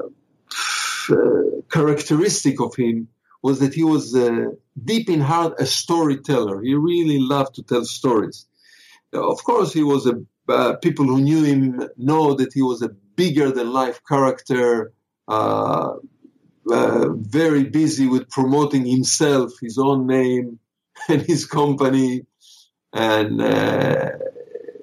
[1.70, 3.08] characteristic of him
[3.42, 4.50] was that he was uh,
[4.84, 6.62] deep in heart a storyteller.
[6.62, 8.46] He really loved to tell stories.
[9.12, 12.88] Of course, he was a uh, people who knew him know that he was a
[12.88, 14.92] bigger than life character.
[15.28, 15.94] Uh,
[16.64, 20.58] very busy with promoting himself, his own name,
[21.08, 22.26] and his company.
[22.92, 24.10] And uh,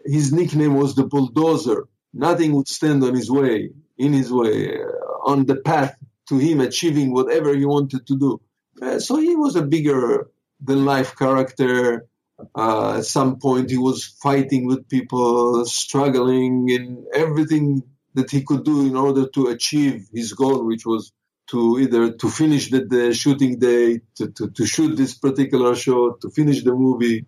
[0.06, 1.88] his nickname was the bulldozer.
[2.14, 5.96] Nothing would stand on his way, in his way, uh, on the path
[6.30, 8.42] to him achieving whatever he wanted to do.
[8.82, 10.30] Uh, so he was a bigger
[10.62, 12.08] than life character.
[12.56, 17.84] Uh, at some point, he was fighting with people, struggling in everything
[18.16, 21.12] that he could do in order to achieve his goal, which was
[21.50, 26.22] to either to finish the, the shooting day, to, to, to, shoot this particular shot,
[26.22, 27.26] to finish the movie.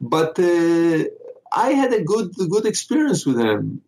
[0.00, 1.04] But uh,
[1.52, 3.82] I had a good good experience with him.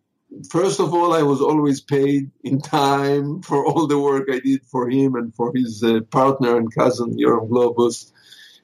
[0.49, 4.63] First of all, I was always paid in time for all the work I did
[4.65, 8.11] for him and for his uh, partner and cousin, Yoram Globus.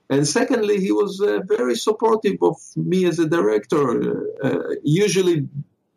[0.10, 4.28] And secondly, he was uh, very supportive of me as a director.
[4.44, 5.48] Uh, usually,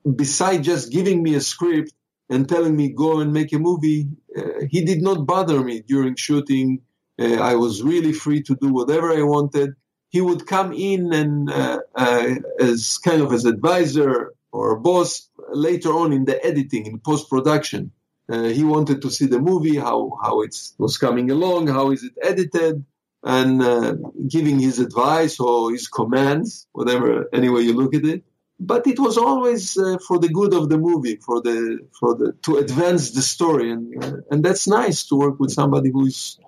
[0.05, 1.93] beside just giving me a script,
[2.31, 4.09] and telling me go and make a movie.
[4.37, 6.81] Uh, he did not bother me during shooting.
[7.19, 9.75] Uh, I was really free to do whatever I wanted.
[10.15, 15.91] he would come in and uh, uh, as kind of as advisor or boss later
[15.93, 17.91] on in the editing in post production.
[18.29, 22.05] Uh, he wanted to see the movie, how how it was coming along, how is
[22.05, 22.85] it edited,
[23.25, 23.95] and uh,
[24.29, 28.23] giving his advice or his commands, whatever any way you look at it.
[28.61, 32.33] But it was always uh, for the good of the movie, for the for the
[32.43, 36.39] to advance the story, and uh, and that's nice to work with somebody who is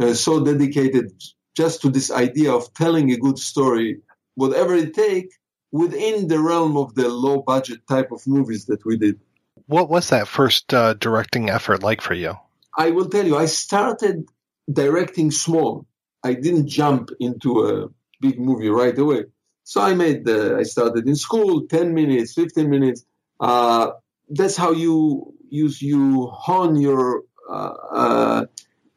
[0.00, 1.12] uh, so dedicated
[1.54, 4.00] just to this idea of telling a good story,
[4.34, 5.30] whatever it take,
[5.70, 9.20] within the realm of the low budget type of movies that we did.
[9.66, 12.34] What was that first uh, directing effort like for you?
[12.76, 14.28] I will tell you, I started
[14.70, 15.86] directing small.
[16.24, 17.88] I didn't jump into a
[18.20, 19.24] big movie right away.
[19.64, 23.04] So I made the, I started in school, 10 minutes, 15 minutes.
[23.38, 23.92] Uh,
[24.28, 28.44] that's how you use, you hone your, uh, uh,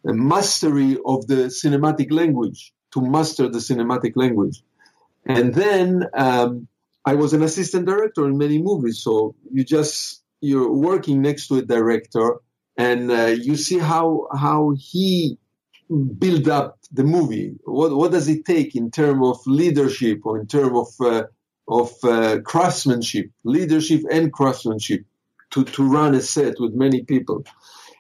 [0.04, 4.64] mastery of the cinematic language to master the cinematic language.
[5.26, 6.68] And then, um,
[7.04, 9.00] I was an assistant director in many movies.
[9.00, 12.40] So you just, you're working next to a director
[12.78, 15.38] and uh, you see how how he
[15.90, 17.56] build up the movie.
[17.64, 21.24] What what does it take in terms of leadership or in terms of uh,
[21.68, 25.06] of uh, craftsmanship, leadership and craftsmanship
[25.52, 27.44] to to run a set with many people.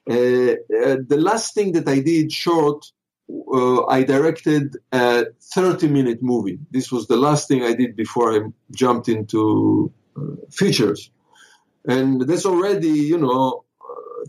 [0.09, 2.85] Uh, uh, the last thing that I did short.
[3.27, 6.59] Uh, I directed a 30 minute movie.
[6.69, 8.39] This was the last thing I did before I
[8.71, 9.91] jumped into
[10.51, 11.09] features
[11.87, 13.64] and that's already you know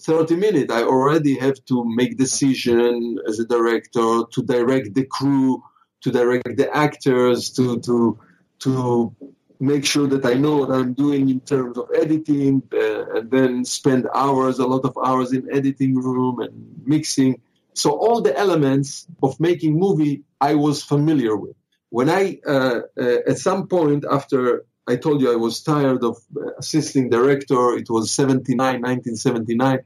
[0.00, 0.72] 30 minutes.
[0.72, 5.62] I already have to make decision as a director to direct the crew
[6.02, 8.18] to direct the actors to to
[8.60, 9.14] to
[9.58, 13.64] make sure that i know what i'm doing in terms of editing uh, and then
[13.64, 17.40] spend hours a lot of hours in editing room and mixing.
[17.74, 21.56] So all the elements of making movie i was familiar with.
[21.90, 26.18] When i uh, uh, at some point after I told you I was tired of
[26.36, 27.76] uh, assisting director.
[27.76, 29.80] It was 79, 1979.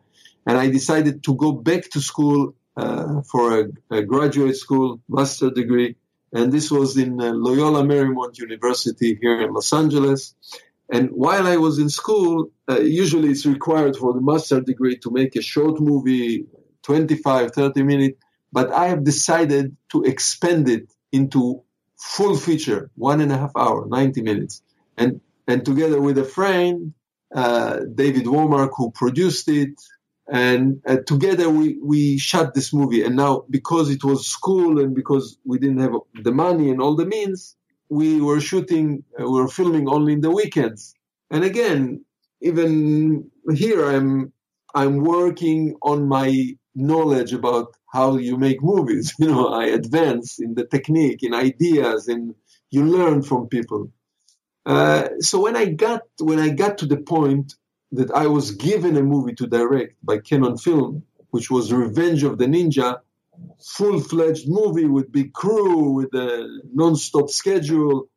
[0.47, 5.51] And I decided to go back to school uh, for a, a, graduate school master
[5.51, 5.97] degree.
[6.33, 10.35] And this was in uh, Loyola Marymount University here in Los Angeles.
[10.91, 15.11] And while I was in school, uh, usually it's required for the master degree to
[15.11, 16.47] make a short movie,
[16.83, 18.19] 25, 30 minutes.
[18.53, 21.63] But I have decided to expand it into
[21.97, 24.63] full feature, one and a half hour, 90 minutes
[25.01, 26.95] and and together with a friend,
[27.35, 29.75] uh, David Womark, who produced it,
[30.33, 33.03] and uh, together we we shot this movie.
[33.05, 36.97] And now because it was school and because we didn't have the money and all
[36.97, 37.57] the means,
[37.91, 40.95] we were shooting, uh, we were filming only in the weekends.
[41.31, 42.05] And again,
[42.43, 44.33] even here, I'm
[44.75, 49.15] I'm working on my knowledge about how you make movies.
[49.21, 52.35] You know, I advance in the technique, in ideas, and
[52.71, 53.91] you learn from people.
[54.67, 57.55] Uh, so when I got when I got to the point
[57.93, 62.39] that I was given a movie to direct by Cannon Film, which was Revenge of
[62.39, 63.01] the Ninja,
[63.77, 68.09] full-fledged movie with big crew with a non-stop schedule.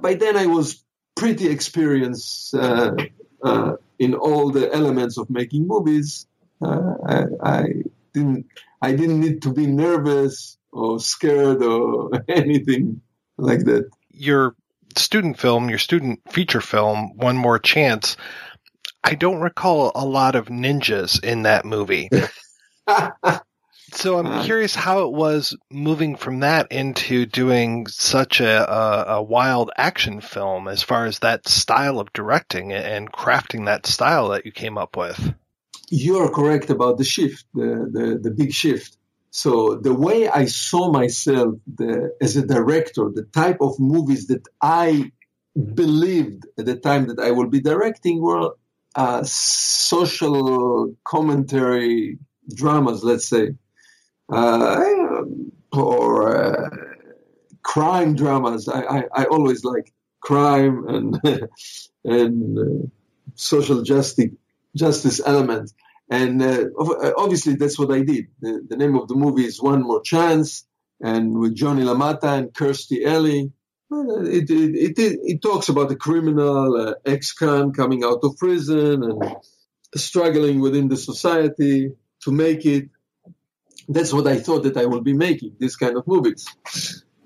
[0.00, 0.84] By then I was
[1.16, 2.94] pretty experienced uh,
[3.42, 6.26] uh, in all the elements of making movies.
[6.60, 7.64] Uh, I, I
[8.12, 8.46] didn't
[8.80, 13.00] I didn't need to be nervous or scared or anything
[13.36, 13.90] like that.
[14.10, 14.54] Your
[14.98, 18.16] student film, your student feature film, One More Chance,
[19.04, 22.08] I don't recall a lot of ninjas in that movie.
[23.92, 24.44] so I'm uh.
[24.44, 30.20] curious how it was moving from that into doing such a, a, a, wild action
[30.20, 34.78] film as far as that style of directing and crafting that style that you came
[34.78, 35.34] up with.
[35.90, 38.96] You're correct about the shift, the, the, the big shift.
[39.34, 44.46] So the way I saw myself the, as a director, the type of movies that
[44.60, 45.10] I
[45.74, 48.50] believed at the time that I will be directing were
[48.94, 52.18] uh, social commentary
[52.54, 53.54] dramas, let's say,
[54.30, 54.84] uh,
[55.72, 56.70] or uh,
[57.62, 58.68] crime dramas.
[58.68, 61.20] I, I, I, always like crime and
[62.04, 62.86] and uh,
[63.34, 64.30] social justice
[64.76, 65.72] justice elements.
[66.12, 68.26] And uh, uh, obviously, that's what I did.
[68.38, 70.66] The, the, name of the movie is One More Chance,
[71.00, 73.50] and with Johnny LaMotta and Kirstie Alley.
[73.90, 79.36] It, it, it, it, talks about a criminal uh, ex-con coming out of prison and
[79.94, 81.92] struggling within the society
[82.24, 82.90] to make it.
[83.88, 86.46] That's what I thought that I would be making, this kind of movies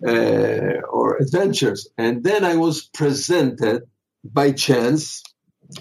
[0.06, 1.88] uh, or adventures.
[1.98, 3.82] And then I was presented
[4.22, 5.24] by chance.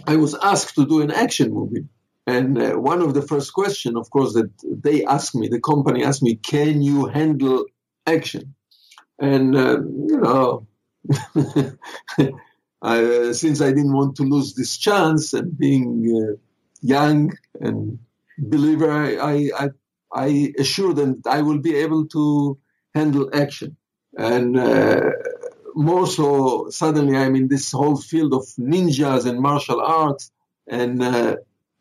[0.08, 1.86] I was asked to do an action movie.
[2.28, 6.04] And uh, one of the first questions, of course, that they asked me, the company
[6.04, 7.66] asked me, can you handle
[8.08, 8.56] action?
[9.20, 10.68] And, um, you know,
[12.82, 16.36] I, since I didn't want to lose this chance and being uh,
[16.82, 18.00] young and
[18.38, 19.70] believer, I, I,
[20.12, 22.58] I, assured them I will be able to
[22.94, 23.78] handle action.
[24.18, 25.12] And uh,
[25.76, 30.32] more so, suddenly I'm in this whole field of ninjas and martial arts.
[30.68, 31.36] And uh,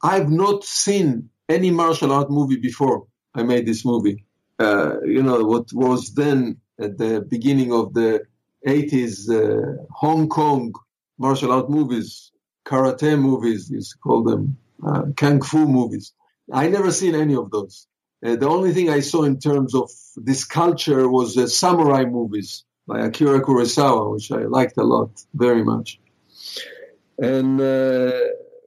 [0.04, 4.26] I've not seen any martial art movie before I made this movie.
[4.58, 8.22] Uh, you know, what was then at the beginning of the
[8.66, 10.74] 80s, uh, Hong Kong
[11.18, 12.32] martial art movies,
[12.66, 16.12] karate movies, you call them, uh, kung fu movies.
[16.52, 17.86] I never seen any of those.
[18.24, 22.64] Uh, the only thing I saw in terms of this culture was uh, samurai movies
[22.86, 25.98] by Akira Kurosawa, which I liked a lot, very much.
[27.18, 28.12] And uh,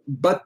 [0.08, 0.46] but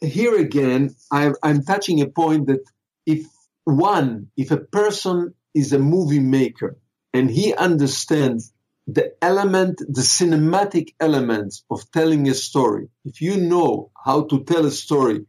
[0.00, 2.64] here again, I'm, I'm touching a point that
[3.06, 3.26] if
[3.64, 6.78] one, if a person is a movie maker
[7.12, 8.52] and he understands
[8.86, 14.64] the element, the cinematic elements of telling a story, if you know how to tell
[14.66, 15.26] a story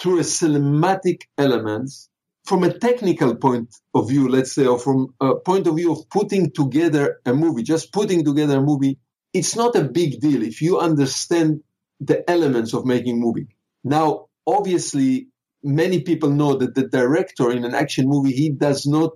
[0.00, 2.08] through a cinematic elements,
[2.44, 6.08] from a technical point of view, let's say, or from a point of view of
[6.08, 8.98] putting together a movie, just putting together a movie,
[9.34, 11.60] it's not a big deal if you understand
[12.00, 13.48] the elements of making movie.
[13.84, 15.28] Now, obviously,
[15.62, 19.12] many people know that the director in an action movie, he does not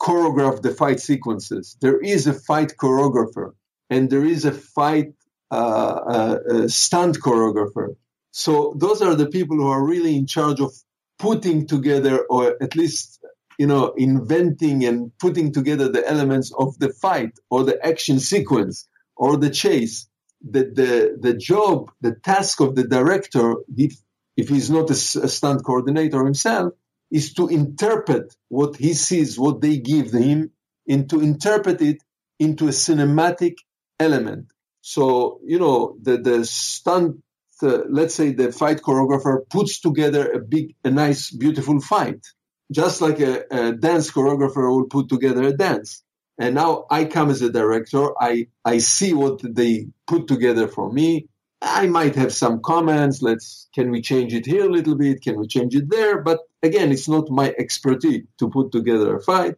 [0.00, 1.76] choreograph the fight sequences.
[1.80, 3.52] There is a fight choreographer
[3.88, 5.14] and there is a fight
[5.50, 7.96] uh, uh, uh, stunt choreographer.
[8.32, 10.72] So those are the people who are really in charge of
[11.18, 13.24] putting together or at least
[13.58, 18.86] you know inventing and putting together the elements of the fight or the action sequence
[19.16, 20.08] or the chase
[20.42, 23.94] the the, the job the task of the director if,
[24.36, 26.72] if he's not a, a stunt coordinator himself
[27.10, 30.50] is to interpret what he sees what they give him
[30.88, 32.02] and to interpret it
[32.38, 33.54] into a cinematic
[33.98, 34.46] element
[34.80, 37.16] so you know the the stunt
[37.62, 42.26] uh, let's say the fight choreographer puts together a big, a nice, beautiful fight,
[42.70, 46.02] just like a, a, dance choreographer will put together a dance.
[46.38, 50.92] And now I come as a director, I, I see what they put together for
[50.92, 51.28] me.
[51.62, 53.22] I might have some comments.
[53.22, 55.22] Let's, can we change it here a little bit?
[55.22, 56.22] Can we change it there?
[56.22, 59.56] But again, it's not my expertise to put together a fight.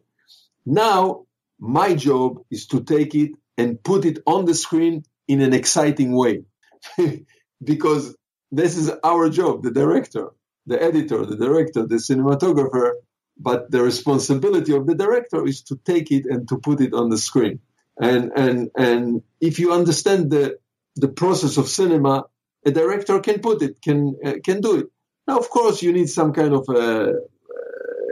[0.65, 1.25] Now
[1.59, 6.15] my job is to take it and put it on the screen in an exciting
[6.15, 6.43] way.
[7.63, 8.15] because
[8.51, 10.29] this is our job, the director,
[10.65, 12.93] the editor, the director, the cinematographer.
[13.41, 17.09] But the responsibility of the director is to take it and to put it on
[17.09, 17.59] the screen.
[17.97, 20.59] And and and if you understand the
[20.95, 22.25] the process of cinema,
[22.65, 24.87] a director can put it, can uh, can do it.
[25.27, 27.13] Now, of course, you need some kind of a,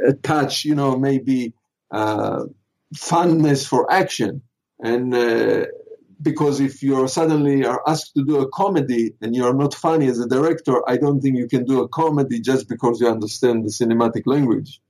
[0.07, 1.53] a touch, you know, maybe
[1.91, 2.43] uh,
[2.95, 4.41] funness for action,
[4.79, 5.65] and uh,
[6.21, 9.73] because if you are suddenly are asked to do a comedy and you are not
[9.73, 13.07] funny as a director, I don't think you can do a comedy just because you
[13.07, 14.81] understand the cinematic language.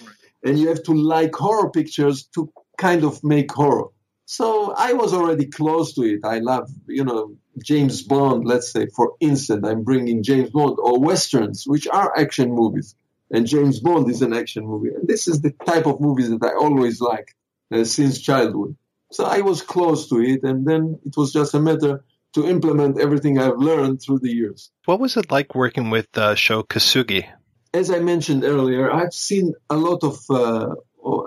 [0.00, 0.14] Right.
[0.44, 3.88] And you have to like horror pictures to kind of make horror.
[4.32, 6.20] So I was already close to it.
[6.24, 10.98] I love, you know, James Bond, let's say, for instance, I'm bringing James Bond or
[10.98, 12.94] Westerns, which are action movies.
[13.30, 14.88] And James Bond is an action movie.
[14.88, 17.34] And this is the type of movies that I always liked
[17.70, 18.74] uh, since childhood.
[19.10, 22.02] So I was close to it, and then it was just a matter
[22.32, 24.70] to implement everything I've learned through the years.
[24.86, 27.28] What was it like working with uh, Sho Kosugi?
[27.74, 30.74] As I mentioned earlier, I've seen a lot of, uh,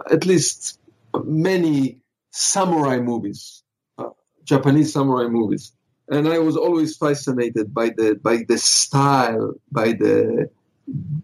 [0.10, 0.80] at least
[1.24, 1.99] many
[2.36, 3.64] samurai movies,
[3.98, 4.10] uh,
[4.44, 5.72] Japanese samurai movies,
[6.10, 10.50] and I was always fascinated by the by the style, by the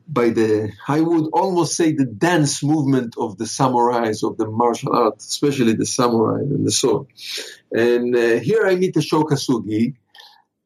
[0.07, 4.93] by the, I would almost say the dance movement of the samurais of the martial
[4.93, 7.07] art, especially the samurai and the sword.
[7.72, 9.95] And uh, here I meet the Sho Kosugi,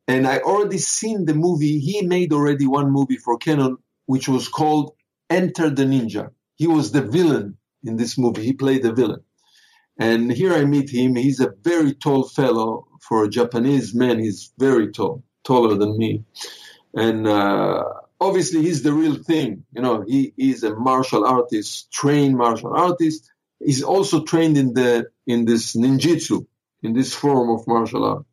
[0.07, 1.79] and I already seen the movie.
[1.79, 4.93] He made already one movie for Cannon, which was called
[5.29, 6.31] Enter the Ninja.
[6.55, 8.43] He was the villain in this movie.
[8.43, 9.23] He played the villain.
[9.97, 11.15] And here I meet him.
[11.15, 12.87] He's a very tall fellow.
[13.01, 16.23] For a Japanese man, he's very tall, taller than me.
[16.95, 17.83] And uh,
[18.19, 19.63] obviously he's the real thing.
[19.73, 23.31] You know, he is a martial artist, trained martial artist.
[23.63, 26.47] He's also trained in the in this ninjutsu,
[26.81, 28.25] in this form of martial art.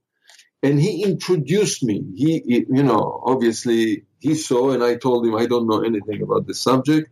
[0.63, 2.05] And he introduced me.
[2.15, 6.23] He, he, you know, obviously he saw, and I told him I don't know anything
[6.23, 7.11] about this subject.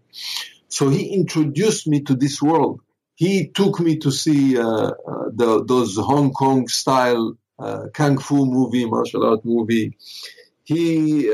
[0.69, 2.81] So he introduced me to this world.
[3.21, 4.93] He took me to see uh, uh,
[5.35, 9.99] the, those Hong Kong style uh, kung fu movie, martial art movie.
[10.65, 11.31] He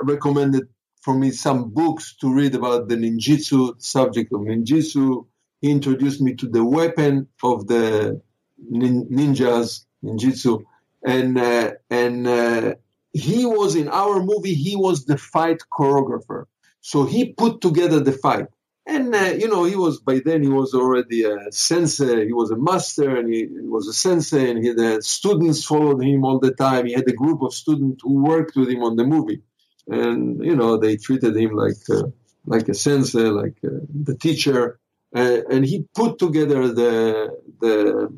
[0.00, 0.66] recommended
[1.02, 5.26] for me some books to read about the ninjutsu, subject of ninjutsu.
[5.60, 8.22] He introduced me to the weapon of the
[8.70, 10.62] nin- ninjas, ninjutsu,
[11.04, 12.74] and uh, and uh,
[13.12, 14.54] he was in our movie.
[14.54, 16.46] He was the fight choreographer,
[16.80, 18.46] so he put together the fight.
[18.88, 22.26] And uh, you know, he was by then he was already a sensei.
[22.26, 24.50] He was a master, and he, he was a sensei.
[24.50, 26.86] And he, the students followed him all the time.
[26.86, 29.42] He had a group of students who worked with him on the movie,
[29.88, 32.04] and you know, they treated him like uh,
[32.46, 34.78] like a sensei, like uh, the teacher.
[35.14, 38.16] Uh, and he put together the the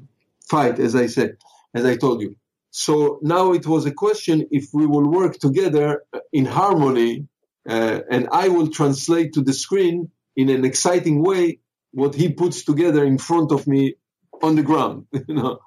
[0.50, 1.38] fight, as I said,
[1.74, 2.36] as I told you.
[2.70, 7.26] So now it was a question if we will work together in harmony,
[7.66, 11.58] uh, and I will translate to the screen in an exciting way
[11.90, 13.94] what he puts together in front of me
[14.40, 15.58] on the ground, you know.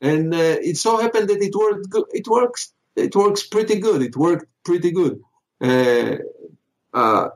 [0.00, 2.12] And uh, it so happened that it worked.
[2.12, 2.72] It works.
[2.96, 4.02] It works pretty good.
[4.02, 5.20] It worked pretty good.
[5.60, 6.16] Uh,
[6.92, 7.28] uh,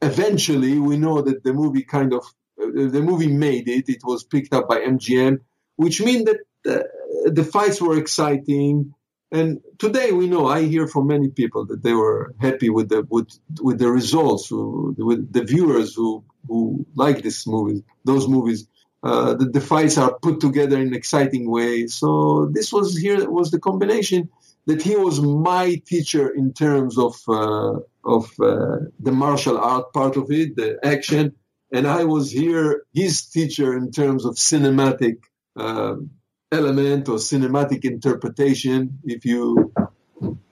[0.00, 2.24] eventually, we know that the movie kind of
[2.56, 3.88] the movie made it.
[3.88, 5.40] It was picked up by MGM,
[5.76, 8.94] which means that uh, the fights were exciting.
[9.32, 13.06] And today we know, I hear from many people that they were happy with the
[13.08, 13.28] with
[13.60, 18.68] with the results, with the viewers who who like this movie, those movies.
[19.02, 21.86] Uh, the, the fights are put together in exciting way.
[21.86, 24.30] So this was here was the combination
[24.66, 30.16] that he was my teacher in terms of uh, of uh, the martial art part
[30.16, 31.34] of it, the action,
[31.72, 35.18] and I was here his teacher in terms of cinematic
[35.56, 36.10] um,
[36.52, 39.72] element or cinematic interpretation, if you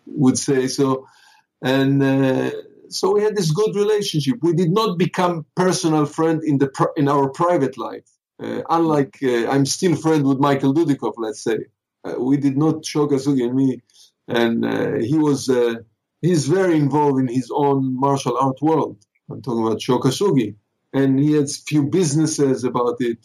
[0.07, 1.07] would say so.
[1.63, 2.51] And uh,
[2.89, 4.37] so we had this good relationship.
[4.43, 8.09] We did not become personal friend in the in our private life.
[8.43, 11.59] Uh, unlike uh, I'm still friend with Michael Dudikoff, let's say.
[12.05, 13.81] Uh, we did not Sho Kosugi and me,
[14.29, 15.77] and uh, he was uh,
[16.21, 18.99] he's very involved in his own martial art world.
[19.31, 20.57] I'm talking about Sho Kosugi,
[20.93, 23.19] and he had few businesses about it,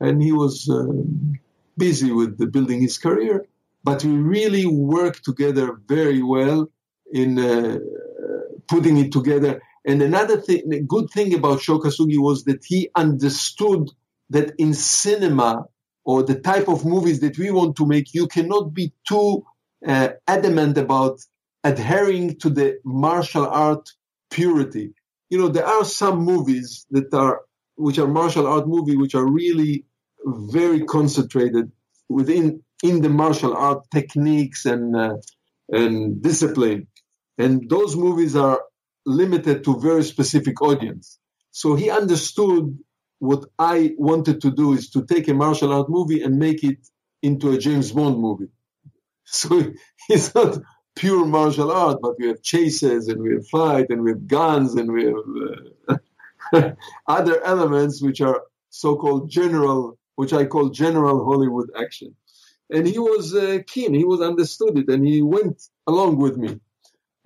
[0.00, 1.38] and he was um,
[1.76, 3.46] busy with the building his career,
[3.82, 6.70] but we really worked together very well
[7.12, 7.78] in uh,
[8.68, 9.60] putting it together.
[9.84, 13.90] And another thing, a good thing about Sho Kosugi was that he understood
[14.30, 15.66] that in cinema
[16.04, 19.44] or the type of movies that we want to make, you cannot be too
[19.86, 21.20] uh, adamant about
[21.62, 23.90] adhering to the martial art
[24.30, 24.94] purity.
[25.30, 27.42] You know, there are some movies that are,
[27.76, 29.84] which are martial art movie, which are really
[30.24, 31.70] very concentrated
[32.08, 35.16] within in the martial art techniques and uh,
[35.70, 36.86] and discipline,
[37.38, 38.60] and those movies are
[39.06, 41.18] limited to very specific audience.
[41.50, 42.78] So he understood
[43.18, 46.78] what I wanted to do is to take a martial art movie and make it
[47.22, 48.48] into a James Bond movie.
[49.26, 49.72] So
[50.10, 50.58] it's not
[50.94, 54.74] pure martial art, but we have chases and we have fight and we have guns
[54.74, 55.98] and we have
[56.52, 56.70] uh,
[57.08, 62.14] other elements which are so-called general which I call general Hollywood action.
[62.70, 66.60] And he was uh, keen, he was understood it, and he went along with me.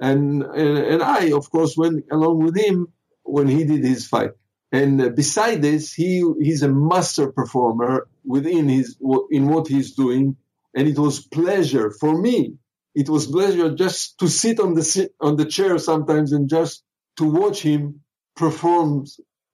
[0.01, 2.89] And, and, and I, of course, went along with him
[3.23, 4.31] when he did his fight.
[4.71, 8.99] And uh, beside this, he he's a master performer within his
[9.31, 10.37] in what he's doing,
[10.75, 12.55] and it was pleasure for me.
[12.95, 16.85] It was pleasure just to sit on the on the chair sometimes and just
[17.17, 18.01] to watch him
[18.37, 19.07] perform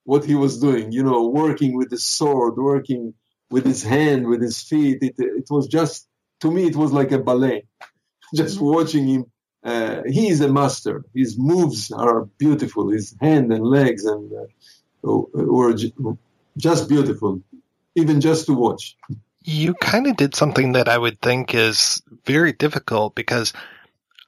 [0.03, 0.91] what he was doing.
[0.91, 3.13] You know, working with the sword, working
[3.49, 4.99] with his hand, with his feet.
[5.01, 6.07] It, it was just,
[6.41, 7.65] to me, it was like a ballet.
[8.35, 9.25] just watching him.
[9.63, 11.03] Uh, he is a master.
[11.15, 12.91] His moves are beautiful.
[12.91, 15.73] His hand and legs and uh, were
[16.57, 17.41] just beautiful,
[17.95, 18.95] even just to watch.
[19.43, 23.53] You kind of did something that I would think is very difficult because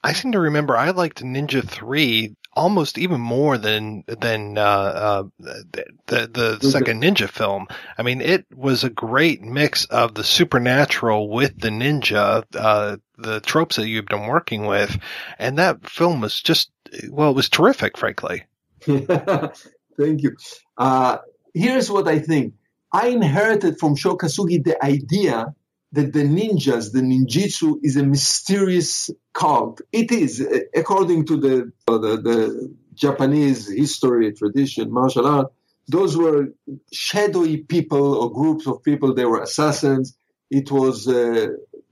[0.04, 5.24] I seem to remember I liked Ninja 3 almost even more than than uh, uh,
[5.38, 7.68] the the, the second ninja film.
[7.98, 13.40] I mean, it was a great mix of the supernatural with the ninja, uh, the
[13.42, 15.00] tropes that you've been working with,
[15.38, 16.72] and that film was just
[17.10, 18.44] well, it was terrific, frankly.
[18.82, 20.36] Thank you.
[20.78, 21.18] Uh,
[21.54, 22.54] here's what I think.
[22.92, 25.54] I inherited from Sho Kosugi the idea
[25.94, 29.82] that the ninjas, the ninjitsu, is a mysterious cult.
[29.92, 35.52] It is, according to the, uh, the, the Japanese history, tradition, martial art,
[35.88, 36.48] those were
[36.92, 39.14] shadowy people or groups of people.
[39.14, 40.18] They were assassins.
[40.52, 41.48] It was uh,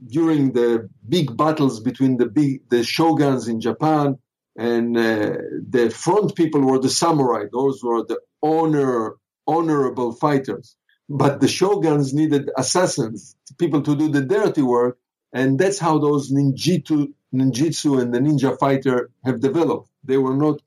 [0.06, 4.18] during the big battles between the big the shoguns in Japan,
[4.58, 5.38] and uh,
[5.70, 7.46] the front people were the samurai.
[7.52, 9.16] Those were the honor
[9.48, 10.76] honorable fighters.
[11.10, 14.98] But the shoguns needed assassins, people to do the dirty work,
[15.34, 19.90] and that's how those ninjitsu, ninjitsu and the ninja fighter have developed.
[20.04, 20.62] They were not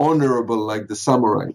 [0.00, 1.52] honorable like the samurai.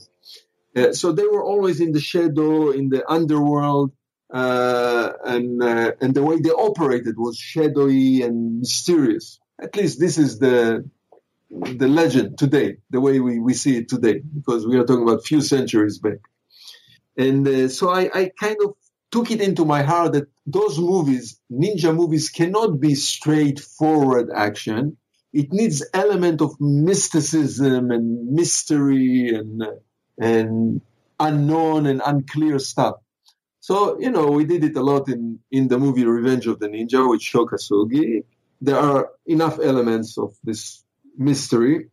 [0.76, 3.92] Uh, so they were always in the shadow, in the underworld.
[4.34, 9.40] uh, and uh, and the way they operated was shadowy and mysterious.
[9.62, 10.90] At least this is the
[11.50, 15.26] the legend today, the way we, we see it today, because we are talking about
[15.26, 16.20] few centuries back.
[17.18, 18.74] And uh, so I, I kind of
[19.12, 24.98] took it into my heart that those movies, ninja movies, cannot be straightforward action.
[25.32, 29.64] It needs element of mysticism and mystery and
[30.20, 30.82] and
[31.20, 32.96] unknown and unclear stuff.
[33.60, 36.68] So you know, we did it a lot in in the movie Revenge of the
[36.68, 38.24] Ninja with Sho Kosugi.
[38.62, 40.84] There are enough elements of this
[41.18, 41.90] mystery,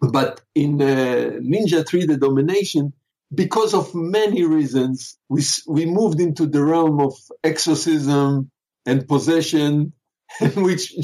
[0.00, 2.92] but in uh, Ninja 3: The Domination,
[3.34, 7.14] because of many reasons, we, we moved into the realm of
[7.44, 8.50] exorcism
[8.86, 9.92] and possession,
[10.56, 10.94] which,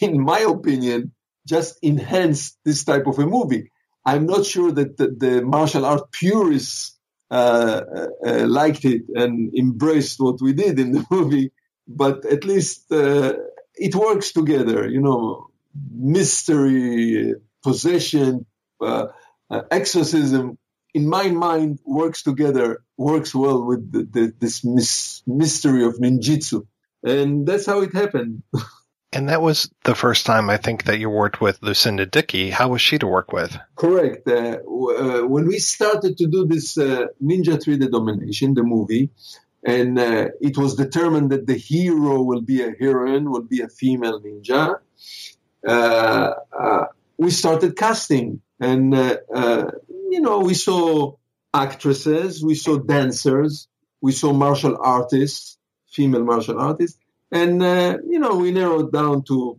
[0.00, 1.12] in my opinion,
[1.46, 3.70] just enhanced this type of a movie.
[4.04, 6.96] I'm not sure that the, the martial art purists
[7.30, 7.82] uh,
[8.24, 11.50] uh, liked it and embraced what we did in the movie,
[11.86, 13.34] but at least uh,
[13.74, 15.48] it works together, you know,
[15.92, 18.46] mystery, possession,
[18.80, 19.06] uh,
[19.50, 20.58] uh, exorcism
[20.96, 26.66] in my mind works together, works well with the, the, this mis- mystery of ninjitsu.
[27.04, 28.42] And that's how it happened.
[29.12, 32.48] and that was the first time I think that you worked with Lucinda Dickey.
[32.48, 33.58] How was she to work with?
[33.74, 34.26] Correct.
[34.26, 39.10] Uh, uh, when we started to do this uh, Ninja 3: The Domination, the movie,
[39.62, 43.68] and uh, it was determined that the hero will be a heroine, will be a
[43.68, 44.76] female ninja,
[45.68, 46.84] uh, uh,
[47.18, 48.40] we started casting.
[48.58, 48.94] And
[50.10, 51.14] you know, we saw
[51.52, 53.68] actresses, we saw dancers,
[54.00, 56.98] we saw martial artists, female martial artists,
[57.30, 59.58] and uh, you know, we narrowed down to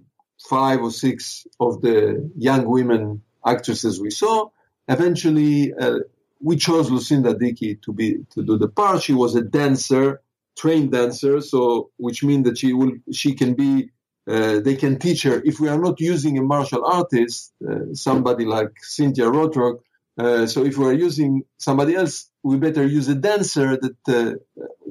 [0.49, 4.49] five or six of the young women actresses we saw.
[4.87, 5.99] Eventually, uh,
[6.41, 9.01] we chose Lucinda Dickey to be to do the part.
[9.01, 10.21] She was a dancer,
[10.57, 13.89] trained dancer, so which means that she will she can be.
[14.29, 15.41] Uh, they can teach her.
[15.45, 19.79] If we are not using a martial artist, uh, somebody like Cynthia Rothrock,
[20.17, 24.33] uh, so if we are using somebody else, we better use a dancer that uh,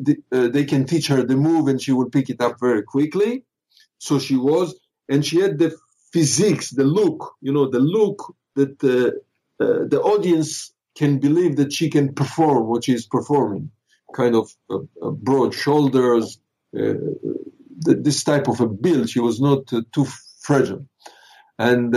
[0.01, 2.83] the, uh, they can teach her the move and she will pick it up very
[2.83, 3.45] quickly.
[3.99, 5.77] So she was, and she had the
[6.13, 11.73] physiques, the look, you know, the look that uh, uh, the audience can believe that
[11.73, 13.71] she can perform what she is performing,
[14.15, 14.51] kind of
[15.23, 16.39] broad shoulders,
[16.73, 19.11] this type of a build.
[19.11, 20.07] She was not too
[20.41, 20.87] fragile,
[21.59, 21.95] and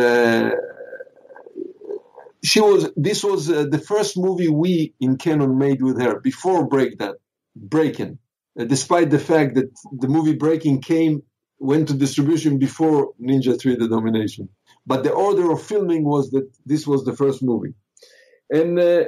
[2.50, 6.68] she was this was uh, the first movie we in Cannon made with her before
[6.68, 7.16] Breakdown,
[7.56, 8.18] Breakin',
[8.60, 9.70] uh, despite the fact that
[10.04, 11.24] the movie Breakin' came
[11.60, 14.50] went to distribution before Ninja 3 The Domination.
[14.86, 17.74] But the order of filming was that this was the first movie.
[18.50, 19.04] And uh,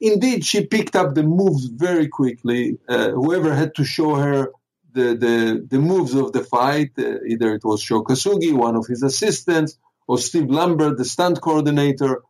[0.00, 2.78] indeed, she picked up the moves very quickly.
[2.88, 4.52] Uh, whoever had to show her
[4.92, 8.86] the, the, the moves of the fight, uh, either it was Sho Kosugi, one of
[8.86, 9.76] his assistants,
[10.06, 12.22] or Steve Lambert, the stunt coordinator,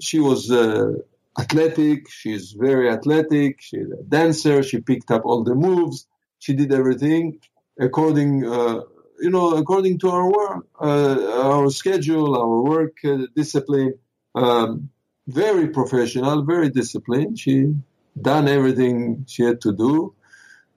[0.00, 0.92] she was uh,
[1.38, 2.10] athletic.
[2.10, 3.60] She's very athletic.
[3.60, 4.62] She's a dancer.
[4.62, 6.06] She picked up all the moves.
[6.38, 7.38] She did everything
[7.78, 8.80] according, uh,
[9.20, 13.94] you know, according to our work, uh, our schedule, our work uh, discipline.
[14.34, 14.90] Um,
[15.28, 17.38] very professional, very disciplined.
[17.38, 17.74] She
[18.20, 20.14] done everything she had to do.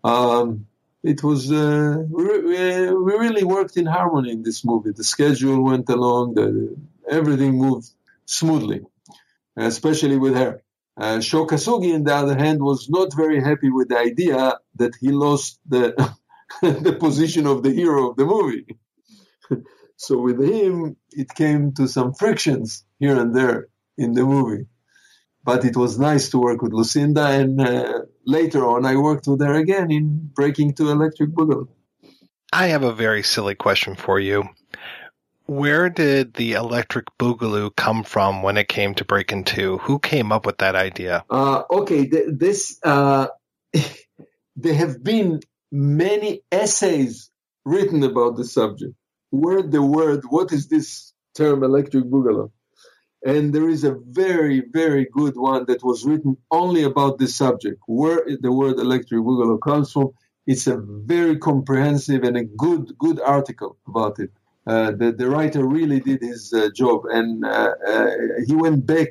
[0.04, 0.68] Um,
[1.04, 2.58] it was uh, we, we,
[3.24, 4.92] really worked in harmony in this movie.
[4.92, 6.36] The schedule went along.
[6.36, 6.76] The,
[7.10, 7.90] everything moved
[8.26, 8.82] smoothly,
[9.58, 10.62] especially with her.
[10.98, 14.94] Uh, Sho Kosugi, on the other hand, was not very happy with the idea that
[15.00, 15.94] he lost the
[16.62, 18.66] the position of the hero of the movie.
[19.98, 23.68] so with him, it came to some frictions here and there
[23.98, 24.68] in the movie.
[25.44, 29.42] But it was nice to work with Lucinda, and uh, later on, I worked with
[29.42, 31.68] her again in Breakin' 2 Electric Boogaloo.
[32.52, 34.46] I have a very silly question for you.
[35.48, 39.78] Where did the electric boogaloo come from when it came to Breakin' 2?
[39.80, 41.24] Who came up with that idea?
[41.30, 43.28] Uh, okay, th- this uh,
[44.56, 45.42] there have been
[45.72, 47.30] many essays
[47.64, 48.94] written about the subject.
[49.30, 52.52] Where the word, what is this term, electric boogaloo?
[53.24, 57.82] And there is a very, very good one that was written only about this subject,
[57.88, 60.12] where the word electric boogaloo comes from.
[60.48, 64.32] It's a very comprehensive and a good, good article about it.
[64.68, 67.04] Uh, the, the writer really did his uh, job.
[67.10, 67.74] And uh,
[68.46, 69.10] he went back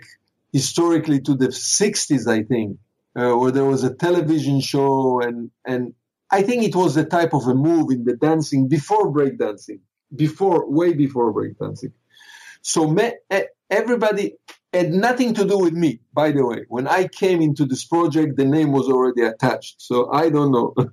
[0.52, 2.78] historically to the 60s, I think,
[3.12, 5.20] where there was a television show.
[5.20, 5.94] And, and
[6.30, 9.80] I think it was a type of a move in the dancing before breakdancing,
[10.14, 11.92] before, way before breakdancing.
[12.62, 13.12] So me,
[13.70, 14.36] everybody,
[14.74, 16.64] had nothing to do with me, by the way.
[16.68, 19.80] When I came into this project, the name was already attached.
[19.80, 20.74] So I don't know.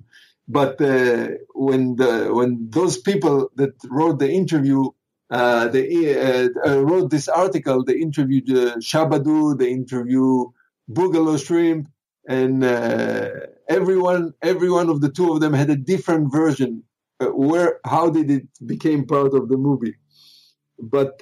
[0.47, 4.89] but uh, when the when those people that wrote the interview,
[5.29, 5.87] uh, they
[6.19, 10.47] uh, uh wrote this article, they interviewed uh, Shabadoo, they interviewed
[10.89, 11.87] Boogaloo Shrimp,
[12.27, 13.29] and uh,
[13.69, 16.83] everyone, every one of the two of them had a different version.
[17.19, 19.95] Uh, where how did it became part of the movie?
[20.79, 21.19] But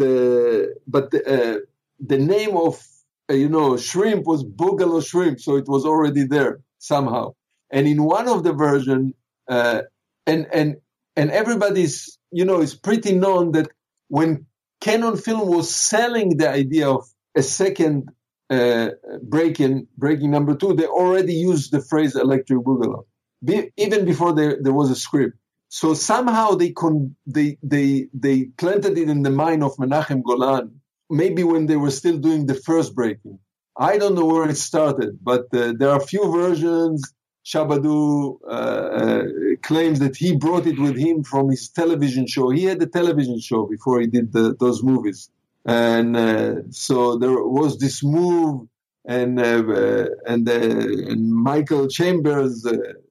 [0.87, 2.81] but the name of
[3.29, 7.35] you know shrimp was boogaloo shrimp, so it was already there somehow.
[7.71, 9.13] And in one of the version,
[9.47, 9.83] uh,
[10.25, 10.77] and and
[11.15, 13.69] and everybody's you know is pretty known that
[14.07, 14.45] when
[14.81, 18.09] Cannon Film was selling the idea of a second
[18.49, 18.89] uh,
[19.21, 23.05] breaking breaking number two, they already used the phrase electric boogaloo,
[23.43, 25.37] Be, even before there, there was a script.
[25.69, 30.79] So somehow they con- they they they planted it in the mind of Menachem Golan
[31.09, 33.39] maybe when they were still doing the first breaking.
[33.77, 37.01] I don't know where it started, but uh, there are a few versions.
[37.49, 39.23] Shabadoo uh, uh,
[39.61, 42.49] claims that he brought it with him from his television show.
[42.49, 45.29] He had a television show before he did the, those movies,
[45.65, 48.67] and uh, so there was this move,
[49.05, 52.67] and uh, uh, and, and Michael Chambers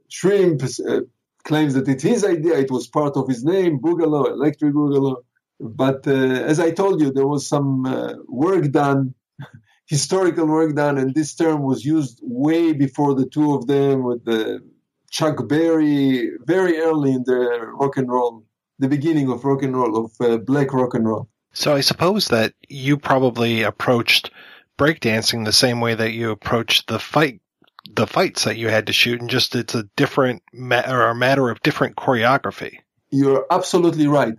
[0.08, 0.62] Shrimp
[1.44, 2.54] claims that it's his idea.
[2.58, 5.16] It was part of his name, Boogaloo, Electric Boogaloo.
[5.60, 6.12] But uh,
[6.52, 9.14] as I told you, there was some uh, work done,
[9.88, 14.24] historical work done, and this term was used way before the two of them with
[14.24, 14.60] the
[15.10, 18.44] Chuck Berry, very early in the rock and roll,
[18.78, 21.28] the beginning of rock and roll, of uh, black rock and roll.
[21.52, 24.30] So I suppose that you probably approached
[24.78, 27.40] breakdancing the same way that you approached the fight
[27.90, 31.14] the fights that you had to shoot and just it's a different ma- or a
[31.14, 32.80] matter of different choreography.
[33.10, 34.36] You're absolutely right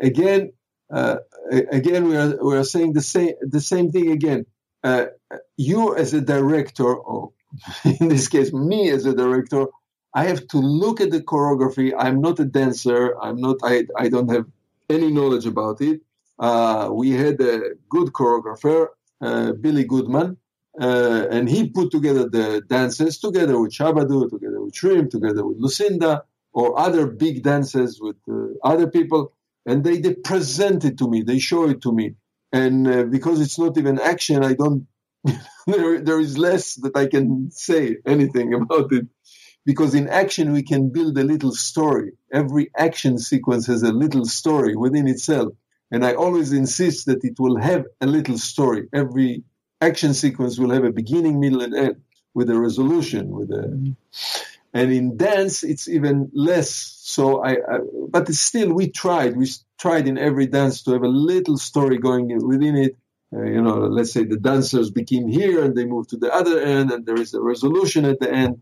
[0.00, 0.52] again,
[0.90, 1.16] uh,
[1.50, 4.46] again, we are we are saying the same the same thing again.
[4.84, 5.06] Uh,
[5.56, 7.32] you as a director, or
[8.00, 9.66] in this case, me as a director,
[10.14, 11.92] I have to look at the choreography.
[11.98, 13.16] I'm not a dancer.
[13.20, 13.56] I'm not.
[13.64, 14.46] I I don't have
[14.90, 16.02] any knowledge about it.
[16.38, 18.88] Uh, we had a good choreographer,
[19.20, 20.36] uh, Billy Goodson,
[20.80, 25.58] uh, and he put together the dances together with Shabadoo, together with Shrimp, together with
[25.58, 26.24] Lucinda,
[26.54, 29.32] or other big dances with uh, other people
[29.66, 32.14] and they, they present it to me they show it to me
[32.54, 34.86] and uh, because it's not even action i don't
[35.66, 39.06] there, there is less that i can say anything about it.
[39.66, 42.12] Because in action we can build a little story.
[42.32, 45.54] Every action sequence has a little story within itself.
[45.92, 48.88] And i always insist that it will have a little story.
[48.92, 49.44] Every
[49.80, 51.96] action sequence will have a beginning middle and end
[52.34, 53.94] with a resolution with a
[54.74, 56.70] and in dance it's even less.
[57.14, 57.78] So I, I,
[58.10, 59.36] but still we tried.
[59.36, 59.48] We
[59.84, 62.92] tried in every dance to have a little story going within it
[63.34, 66.56] uh, you know let's say the dancers begin here and they move to the other
[66.74, 68.54] end and there is a resolution at the end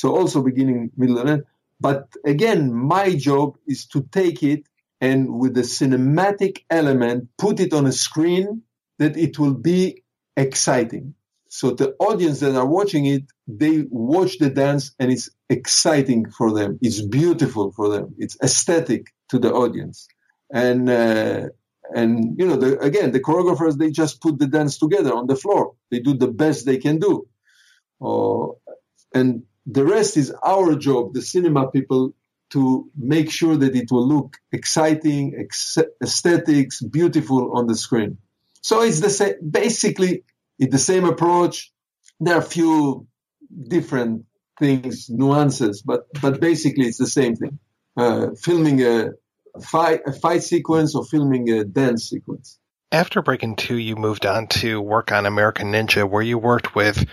[0.00, 1.44] so also beginning middle and end
[1.88, 2.02] but
[2.34, 2.60] again
[2.96, 4.62] my job is to take it
[5.00, 8.46] and with the cinematic element put it on a screen
[8.98, 10.02] that it will be
[10.36, 11.14] exciting
[11.48, 16.52] so the audience that are watching it, they watch the dance and it's exciting for
[16.52, 16.78] them.
[16.82, 18.14] It's beautiful for them.
[18.18, 20.06] It's aesthetic to the audience.
[20.52, 21.48] And, uh,
[21.94, 25.36] and you know, the, again, the choreographers, they just put the dance together on the
[25.36, 25.74] floor.
[25.90, 27.28] They do the best they can do.
[28.00, 28.48] Uh,
[29.14, 32.14] and the rest is our job, the cinema people,
[32.50, 38.18] to make sure that it will look exciting, ex- aesthetics, beautiful on the screen.
[38.62, 40.24] So it's the same, basically,
[40.58, 41.72] it's the same approach.
[42.20, 43.06] There are a few
[43.68, 44.26] different
[44.58, 47.58] things, nuances, but but basically it's the same thing.
[47.96, 49.10] Uh, filming a
[49.60, 52.58] fight a fight sequence or filming a dance sequence.
[52.92, 57.04] After Breakin' Two, you moved on to work on American Ninja, where you worked with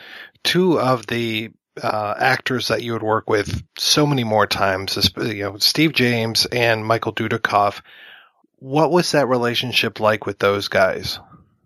[0.44, 5.44] two of the uh, actors that you would work with so many more times, you
[5.44, 7.82] know, Steve James and Michael Dudikoff.
[8.58, 11.20] What was that relationship like with those guys?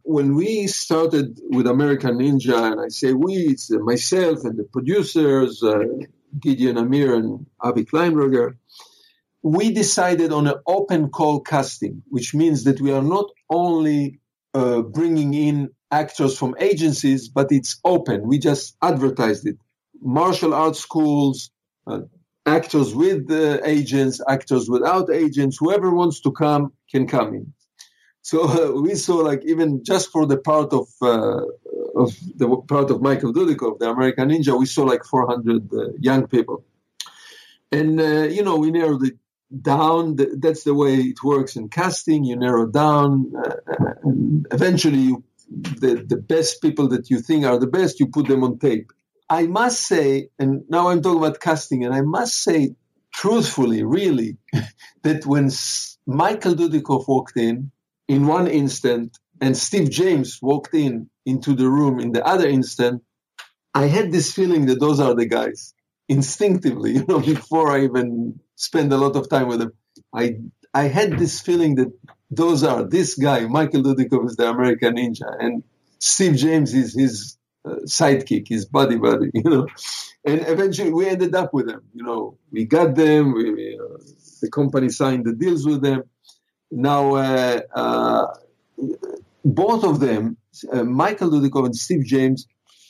[0.07, 5.61] when we started with American Ninja, and I say we, it's myself and the producers,
[5.61, 5.84] uh,
[6.39, 8.55] Gideon Amir and Avi Kleinberger,
[9.47, 14.19] we decided on an open call casting, which means that we are not only
[14.53, 18.27] uh, bringing in actors from agencies, but it's open.
[18.27, 19.57] We just advertised it.
[20.01, 21.49] Martial arts schools,
[21.87, 22.01] uh,
[22.45, 23.31] actors with
[23.63, 27.53] agents, actors without agents, whoever wants to come can come in.
[28.21, 31.43] So uh, we saw like even just for the part of uh,
[31.95, 36.27] of the part of Michael Dudikoff, the American Ninja, we saw like 400 uh, young
[36.27, 36.65] people,
[37.71, 39.17] and uh, you know we narrowed it
[39.61, 40.17] down.
[40.39, 42.23] That's the way it works in casting.
[42.23, 47.59] You narrow down, uh, and eventually you the, the best people that you think are
[47.59, 48.91] the best, you put them on tape.
[49.29, 52.75] I must say, and now I'm talking about casting, and I must say
[53.13, 54.37] truthfully, really,
[55.03, 55.49] that when
[56.05, 57.71] Michael Dudikoff walked in,
[58.07, 63.03] in one instant, and Steve James walked in into the room in the other instant,
[63.73, 65.73] I had this feeling that those are the guys
[66.09, 69.72] instinctively, you know, before I even spend a lot of time with them.
[70.14, 70.39] I
[70.74, 71.93] I had this feeling that
[72.30, 75.64] those are this guy, Michael Dudikoff is the American Ninja, and
[75.99, 79.68] Steve James is his uh, sidekick, his buddy buddy, you know.
[80.26, 82.38] And eventually we ended up with them, you know.
[82.51, 83.34] We got them.
[83.34, 83.97] We, we, uh,
[84.41, 86.03] the company signed the deals with them.
[86.70, 88.26] Now, uh, uh
[89.45, 90.38] both of them,
[90.74, 92.45] uh, Michael Dudikoff and Steve James,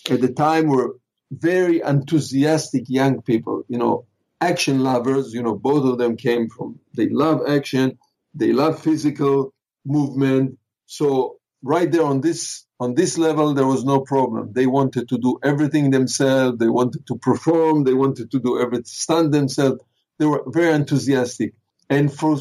[0.10, 0.96] at the time were
[1.30, 4.07] very enthusiastic young people, you know,
[4.42, 5.34] action lovers.
[5.34, 7.98] You know, both of them came from, they love action,
[8.34, 9.54] they love physical
[9.86, 10.58] movement.
[10.86, 15.18] So right there on this on this level there was no problem they wanted to
[15.18, 19.82] do everything themselves they wanted to perform they wanted to do everything stand themselves
[20.20, 21.54] they were very enthusiastic
[21.90, 22.38] and for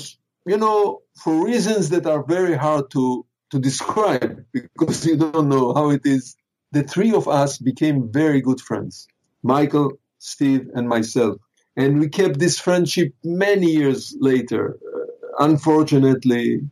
[0.46, 5.74] you know for reasons that are very hard to to describe because you don't know
[5.74, 6.36] how it is
[6.72, 9.08] the three of us became very good friends
[9.42, 11.36] Michael, Steve, and myself.
[11.76, 14.78] And we kept this friendship many years later.
[14.82, 16.62] Uh, unfortunately,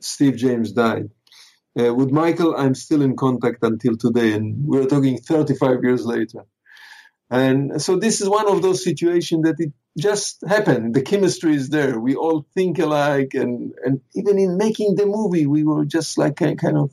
[0.00, 1.10] Steve James died.
[1.78, 6.44] Uh, with Michael, I'm still in contact until today, and we're talking 35 years later.
[7.30, 10.94] And so this is one of those situations that it just happened.
[10.94, 12.00] The chemistry is there.
[12.00, 16.36] We all think alike, and and even in making the movie, we were just like
[16.36, 16.90] kind of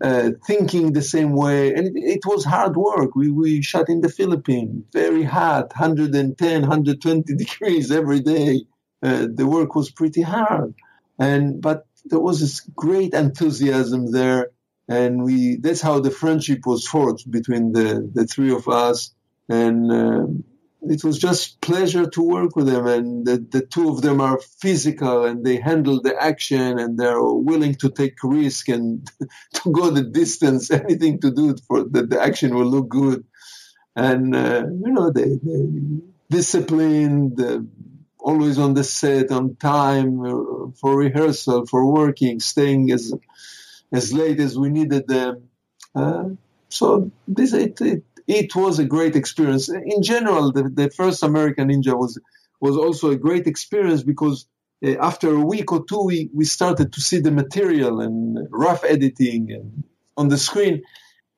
[0.00, 1.74] uh, thinking the same way.
[1.74, 3.14] And it, it, was hard work.
[3.14, 8.64] We, we shot in the Philippines, very hot, 110, 120 degrees every day.
[9.02, 10.74] Uh, the work was pretty hard.
[11.18, 14.50] And, but there was this great enthusiasm there.
[14.88, 19.14] And we, that's how the friendship was forged between the, the three of us.
[19.48, 20.44] And, um,
[20.82, 24.40] it was just pleasure to work with them and the, the two of them are
[24.60, 29.10] physical and they handle the action and they're willing to take risk and
[29.54, 33.24] to go the distance anything to do for that the action will look good.
[33.94, 35.68] And uh, you know they, they
[36.30, 37.60] disciplined uh,
[38.18, 43.12] always on the set on time uh, for rehearsal for working staying as
[43.92, 45.48] as late as we needed them.
[45.94, 46.30] Uh,
[46.70, 49.68] so this it, it it was a great experience.
[49.68, 52.18] In general, the, the first American Ninja was
[52.60, 54.46] was also a great experience because
[54.86, 58.84] uh, after a week or two, we, we started to see the material and rough
[58.84, 59.84] editing and
[60.16, 60.82] on the screen,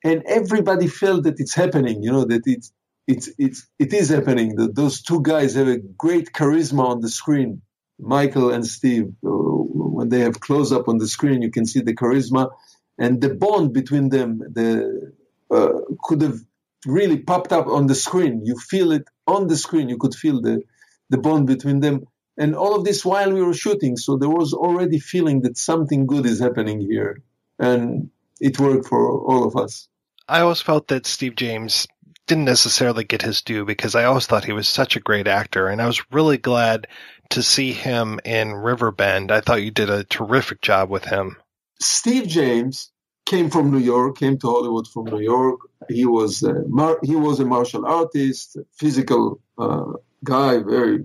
[0.05, 2.03] and everybody felt that it's happening.
[2.03, 2.73] You know that it's
[3.07, 4.57] it's it's it is happening.
[4.57, 7.63] That those two guys have a great charisma on the screen.
[7.99, 11.81] Michael and Steve, uh, when they have close up on the screen, you can see
[11.81, 12.51] the charisma
[12.99, 14.39] and the bond between them.
[14.39, 15.13] The
[15.53, 15.73] uh,
[16.03, 16.39] could have
[16.87, 18.43] really popped up on the screen.
[18.45, 19.89] You feel it on the screen.
[19.89, 20.63] You could feel the,
[21.11, 22.07] the bond between them.
[22.37, 23.97] And all of this while we were shooting.
[23.97, 27.23] So there was already feeling that something good is happening here.
[27.59, 29.89] And it worked for all of us.
[30.27, 31.87] I always felt that Steve James
[32.27, 35.69] didn't necessarily get his due because I always thought he was such a great actor.
[35.69, 36.87] And I was really glad
[37.31, 39.31] to see him in Riverbend.
[39.31, 41.37] I thought you did a terrific job with him.
[41.81, 42.92] Steve James
[43.33, 45.61] came from New York, came to Hollywood from New York.
[45.89, 50.99] He was a, mar- he was a martial artist, physical uh, guy, very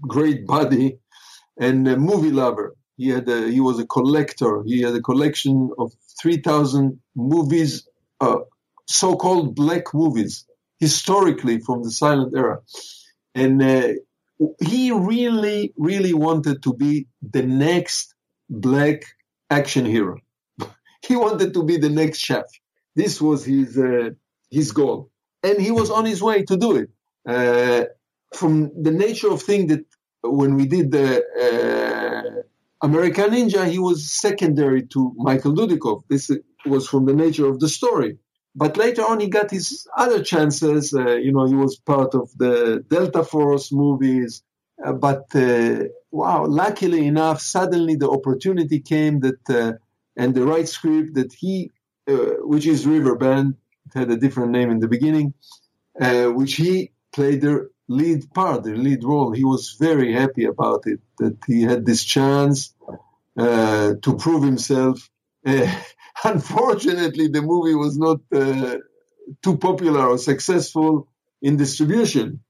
[0.00, 0.98] great body,
[1.56, 2.74] and a movie lover.
[2.96, 4.64] He had a, he was a collector.
[4.66, 7.70] He had a collection of three thousand movies,
[8.20, 8.40] uh,
[8.88, 10.32] so-called black movies,
[10.80, 12.58] historically from the silent era,
[13.36, 13.92] and uh,
[14.70, 17.06] he really, really wanted to be
[17.36, 18.14] the next
[18.50, 18.98] black
[19.48, 20.16] action hero
[21.06, 22.60] he wanted to be the next Shaft.
[22.94, 24.10] This was his uh,
[24.50, 25.10] his goal,
[25.42, 26.90] and he was on his way to do it.
[27.26, 27.84] Uh,
[28.34, 29.84] from the nature of thing that
[30.22, 32.42] when we did the uh,
[32.82, 36.02] American Ninja, he was secondary to Michael Dudikoff.
[36.08, 36.30] This
[36.66, 38.18] was from the nature of the story.
[38.54, 40.92] But later on, he got his other chances.
[40.92, 44.42] Uh, you know, he was part of the Delta Force movies.
[44.84, 49.72] Uh, but uh, wow, luckily enough, suddenly the opportunity came that uh,
[50.18, 51.70] and the right script that he,
[52.08, 53.54] uh, which is Riverbend,
[53.86, 55.32] it had a different name in the beginning,
[56.00, 59.30] uh, which he played the lead part, the lead role.
[59.32, 62.74] He was very happy about it that he had this chance
[63.38, 65.08] uh, to prove himself.
[65.46, 65.72] Uh,
[66.24, 68.78] unfortunately, the movie was not uh,
[69.42, 71.08] too popular or successful
[71.40, 72.40] in distribution.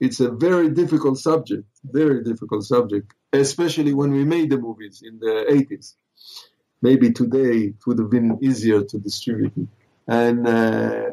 [0.00, 5.18] It's a very difficult subject, very difficult subject, especially when we made the movies in
[5.18, 5.94] the 80s.
[6.82, 9.68] Maybe today it would have been easier to distribute it.
[10.06, 11.10] And uh,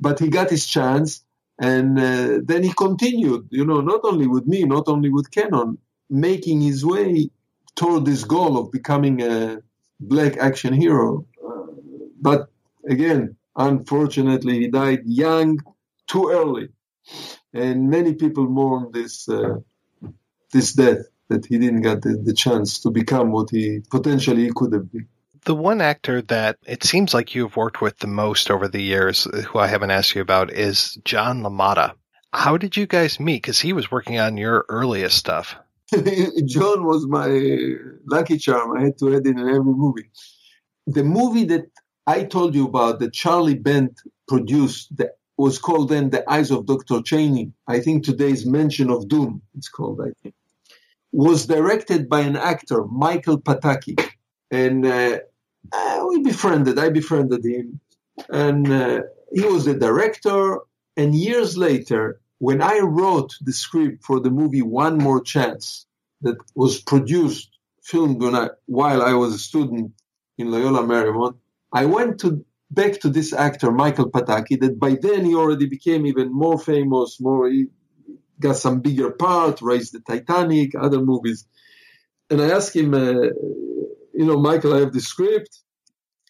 [0.00, 1.24] but he got his chance,
[1.58, 3.48] and uh, then he continued.
[3.50, 5.78] You know, not only with me, not only with Cannon,
[6.10, 7.30] making his way
[7.74, 9.58] toward this goal of becoming a
[10.00, 11.26] black action hero.
[11.46, 11.66] Uh,
[12.20, 12.50] but
[12.88, 15.60] again, unfortunately, he died young,
[16.06, 16.68] too early,
[17.52, 19.56] and many people mourn this uh,
[20.52, 24.72] this death that he didn't get the, the chance to become what he potentially could
[24.72, 25.08] have been.
[25.44, 29.26] The one actor that it seems like you've worked with the most over the years,
[29.26, 31.94] uh, who I haven't asked you about, is John LaMotta.
[32.32, 33.42] How did you guys meet?
[33.42, 35.56] Because he was working on your earliest stuff.
[36.44, 37.28] John was my
[38.06, 38.76] lucky charm.
[38.76, 40.10] I had to add in every movie.
[40.86, 41.70] The movie that
[42.06, 46.66] I told you about that Charlie Band produced that was called then The Eyes of
[46.66, 47.00] Dr.
[47.00, 47.52] Chaney.
[47.66, 50.34] I think today's Mansion of Doom, it's called, I think.
[51.12, 53.96] Was directed by an actor, Michael Pataki.
[54.50, 55.18] And uh,
[55.72, 57.80] uh, we befriended, I befriended him.
[58.28, 59.00] And uh,
[59.32, 60.60] he was the director.
[60.96, 65.86] And years later, when I wrote the script for the movie One More Chance,
[66.22, 67.50] that was produced,
[67.82, 69.92] filmed I, while I was a student
[70.36, 71.36] in Loyola Marymount,
[71.72, 74.60] I went to back to this actor Michael Pataki.
[74.60, 77.66] That by then he already became even more famous, more he
[78.40, 81.46] got some bigger part, raised the Titanic, other movies,
[82.30, 83.30] and I asked him, uh,
[84.14, 85.60] you know, Michael, I have the script,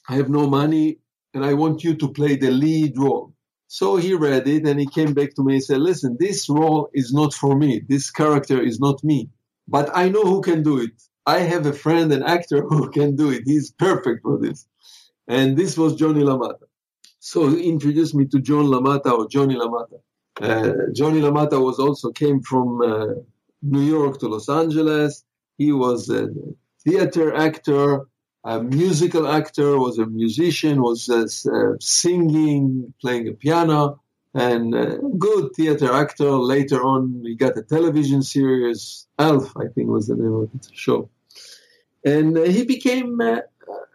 [0.08, 0.98] I have no money,
[1.34, 3.32] and I want you to play the lead role.
[3.66, 6.88] So he read it and he came back to me and said, listen, this role
[6.94, 7.82] is not for me.
[7.86, 9.28] This character is not me,
[9.66, 10.92] but I know who can do it.
[11.26, 13.42] I have a friend, an actor who can do it.
[13.44, 14.66] He's perfect for this.
[15.26, 16.66] And this was Johnny LaMotta.
[17.20, 20.00] So he introduced me to John LaMotta or Johnny LaMotta.
[20.40, 23.06] Uh, Johnny LaMotta was also came from uh,
[23.62, 25.24] New York to Los Angeles.
[25.56, 26.28] He was a
[26.84, 28.06] theater actor,
[28.44, 34.00] a musical actor, was a musician, was uh, uh singing, playing a piano,
[34.32, 36.30] and a good theater actor.
[36.30, 40.68] Later on, he got a television series, Alf, I think was the name of the
[40.72, 41.10] show.
[42.04, 43.40] And he became uh,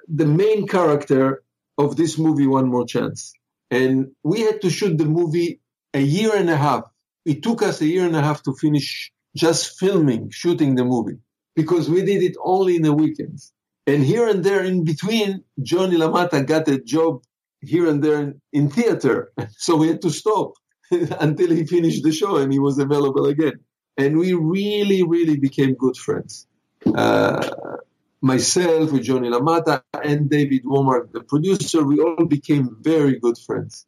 [0.07, 1.41] the main character
[1.77, 3.33] of this movie, One More Chance.
[3.71, 5.61] And we had to shoot the movie
[5.93, 6.83] a year and a half.
[7.25, 11.17] It took us a year and a half to finish just filming, shooting the movie
[11.55, 13.53] because we did it only in the weekends.
[13.85, 17.23] And here and there in between, Johnny LaMotta got a job
[17.61, 19.31] here and there in, in theater.
[19.57, 20.53] So we had to stop
[20.91, 23.59] until he finished the show and he was available again.
[23.97, 26.47] And we really, really became good friends.
[26.85, 27.49] Uh,
[28.21, 33.85] myself, with Johnny LaMotta and David Womark, the producer, we all became very good friends.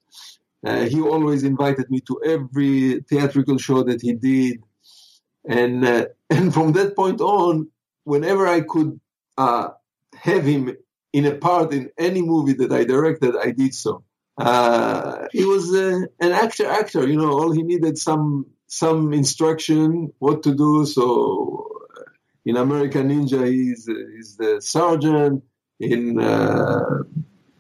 [0.66, 4.64] Uh, he always invited me to every theatrical show that he did,
[5.48, 7.70] and uh, and from that point on,
[8.04, 9.00] whenever I could
[9.38, 9.70] uh,
[10.16, 10.76] have him
[11.14, 14.04] in a part in any movie that I directed, I did so.
[14.38, 17.08] Uh, he was uh, an actor, actor.
[17.08, 20.86] You know, all he needed some some instruction what to do.
[20.86, 21.76] So
[22.46, 25.44] in American Ninja, he's, he's the sergeant.
[25.82, 26.20] Uh, in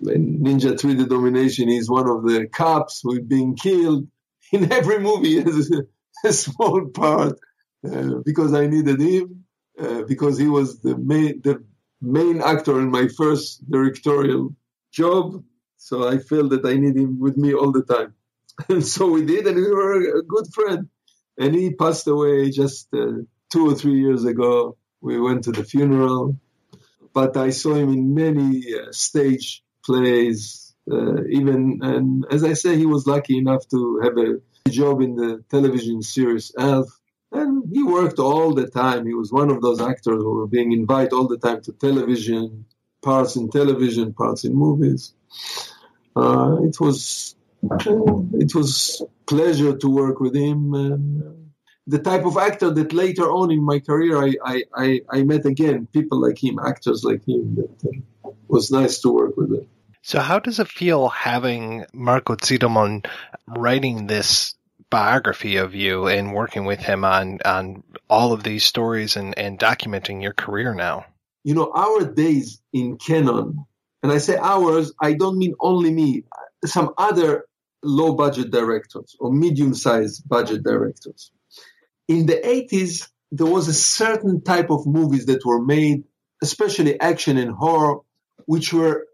[0.06, 4.08] Ninja 3: The Domination, he's one of the cops who's being killed.
[4.52, 7.40] In every movie, he has a, a small part
[7.90, 9.46] uh, because I needed him,
[9.80, 11.64] uh, because he was the main, the
[12.02, 14.56] main actor in my first directorial
[14.92, 15.44] job.
[15.78, 18.14] So I felt that I need him with me all the time.
[18.70, 20.90] And so we did, and we were a good friend.
[21.38, 24.78] And he passed away just uh, two or three years ago.
[25.02, 26.38] We went to the funeral,
[27.14, 30.74] but I saw him in many uh, stage plays.
[30.90, 35.16] Uh, even and as I say, he was lucky enough to have a job in
[35.16, 36.88] the television series Alf,
[37.32, 39.06] and he worked all the time.
[39.06, 42.66] He was one of those actors who were being invited all the time to television,
[43.02, 45.14] parts in television, parts in movies.
[46.16, 50.74] Uh, it was it was pleasure to work with him.
[50.74, 51.46] And,
[51.88, 55.46] the type of actor that later on in my career I, I, I, I met
[55.46, 59.52] again, people like him, actors like him, that uh, was nice to work with.
[59.52, 59.68] Them.
[60.08, 63.08] So, how does it feel having Marco Siedlmann
[63.48, 64.54] writing this
[64.92, 69.58] biography of you and working with him on, on all of these stories and, and
[69.58, 71.08] documenting your career now?
[71.44, 73.66] You know, our days in Cannon,
[74.04, 76.26] and I say ours, I don't mean only me,
[76.64, 77.46] some other
[77.82, 81.32] low budget directors or medium sized budget directors
[82.08, 86.04] in the 80s, there was a certain type of movies that were made,
[86.44, 88.02] especially action and horror,
[88.46, 89.08] which were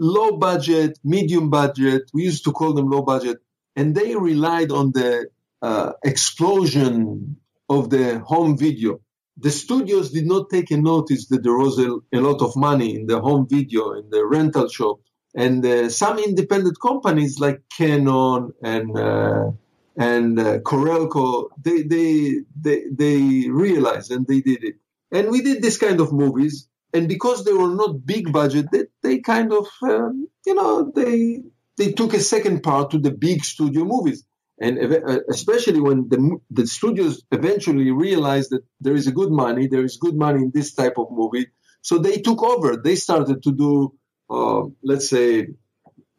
[0.00, 2.10] low budget, medium budget.
[2.12, 3.38] We used to call them low budget.
[3.76, 5.28] And they relied on the
[5.62, 7.36] uh, explosion
[7.68, 9.00] of the home video.
[9.40, 12.94] the studios did not take a notice that there was a, a lot of money
[12.94, 15.00] in the home video, in the rental shop.
[15.34, 19.52] And uh, some independent companies like Cannon and uh,
[19.96, 24.74] and uh, Carolco, they, they they they realized and they did it.
[25.12, 26.68] And we did this kind of movies.
[26.92, 31.42] And because they were not big budget, they, they kind of um, you know they
[31.76, 34.24] they took a second part to the big studio movies
[34.60, 39.66] and uh, especially when the, the studios eventually realized that there is a good money,
[39.66, 41.46] there is good money in this type of movie,
[41.80, 42.76] so they took over.
[42.76, 43.94] They started to do,
[44.28, 45.48] uh, let's say,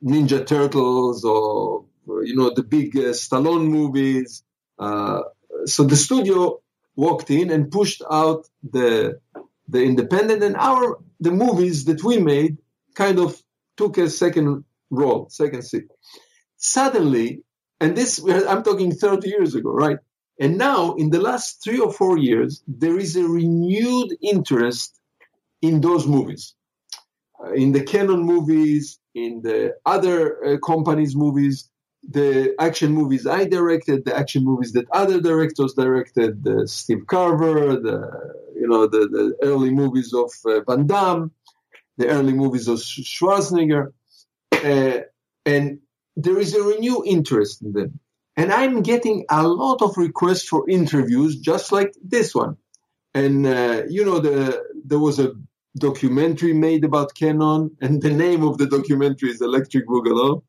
[0.04, 1.86] Ninja Turtles or
[2.24, 4.44] you know the big uh, Stallone movies.
[4.80, 5.22] Uh,
[5.66, 6.60] so the studio
[6.96, 9.20] walked in and pushed out the
[9.68, 12.58] the independent, and our the movies that we made
[12.96, 13.42] kind of
[13.78, 15.86] took a second role, second seat.
[16.58, 17.44] Suddenly,
[17.80, 19.98] and this, I'm talking 30 years ago, right?
[20.40, 25.00] And now, in the last three or four years, there is a renewed interest
[25.62, 26.56] in those movies,
[27.44, 31.70] uh, in the Cannon movies, in the other uh, companies' movies,
[32.10, 37.76] the action movies I directed, the action movies that other directors directed, the Steve Carver,
[37.76, 41.32] the you know the, the early movies of uh, Van Damme,
[41.98, 43.86] the early movies of Schwarzenegger,
[44.54, 45.00] uh,
[45.46, 45.80] and
[46.16, 48.00] there is a renewed interest in them.
[48.38, 52.58] And I'm getting a lot of requests for interviews, just like this one.
[53.14, 55.34] And uh, you know, the there was a
[55.76, 60.44] documentary made about Cannon, and the name of the documentary is Electric Boogaloo,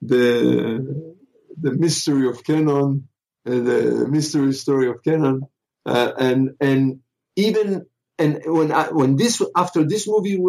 [0.00, 1.14] the
[1.60, 3.08] the mystery of Cannon,
[3.46, 5.42] uh, the mystery story of Cannon,
[5.86, 7.01] uh, and and
[7.36, 7.86] even
[8.18, 10.42] and when I, when this after this movie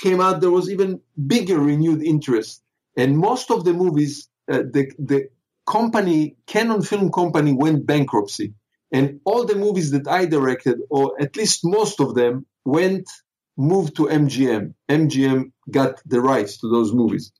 [0.00, 2.62] came out, there was even bigger renewed interest
[2.96, 5.28] and most of the movies, uh, the, the
[5.66, 8.54] company, Cannon Film Company went bankruptcy.
[8.92, 13.08] And all the movies that I directed, or at least most of them, went,
[13.56, 14.74] moved to MGM.
[14.90, 17.32] MGM got the rights to those movies.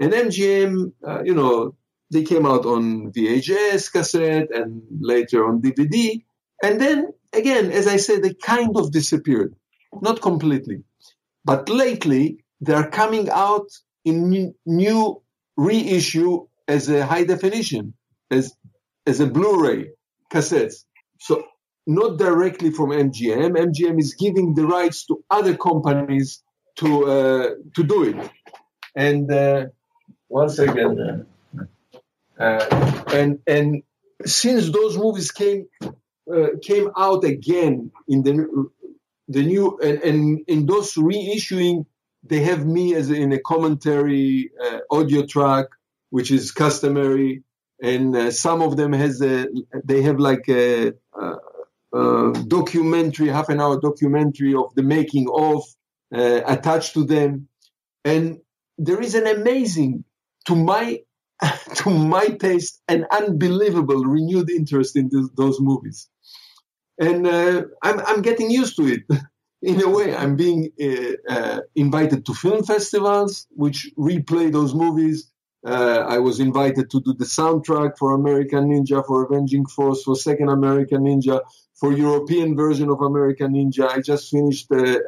[0.00, 1.76] And MGM, uh, you know,
[2.12, 6.24] they came out on VHS cassette and later on DVD.
[6.62, 9.54] And then again, as I said, they kind of disappeared.
[10.00, 10.82] Not completely.
[11.44, 13.68] But lately, they're coming out
[14.04, 15.22] in new
[15.56, 17.94] reissue as a high definition,
[18.30, 18.52] as
[19.06, 19.90] as a Blu-ray
[20.32, 20.84] cassettes.
[21.20, 21.44] So
[21.86, 23.56] not directly from MGM.
[23.56, 26.42] MGM is giving the rights to other companies
[26.76, 28.30] to uh, to do it.
[28.94, 29.66] And uh,
[30.28, 31.26] once again,
[32.38, 33.82] uh, and and
[34.24, 35.66] since those movies came
[36.62, 38.68] came out again in the
[39.28, 41.84] the new and, and in those reissuing
[42.28, 45.66] they have me as in a commentary uh, audio track,
[46.10, 47.42] which is customary,
[47.82, 49.46] and uh, some of them has a
[49.84, 51.34] they have like a, a,
[51.94, 55.62] a, documentary, half an hour documentary of the making of
[56.14, 57.48] uh, attached to them,
[58.04, 58.38] and
[58.78, 60.04] there is an amazing,
[60.46, 61.00] to my
[61.76, 66.08] to my taste, an unbelievable renewed interest in this, those movies,
[66.98, 69.02] and uh, I'm I'm getting used to it.
[69.62, 75.30] in a way, I'm being uh, uh, invited to film festivals, which replay those movies.
[75.64, 80.14] Uh, I was invited to do the soundtrack for American Ninja, for Avenging Force, for
[80.14, 81.40] Second American Ninja,
[81.74, 83.88] for European version of American Ninja.
[83.88, 84.98] I just finished uh,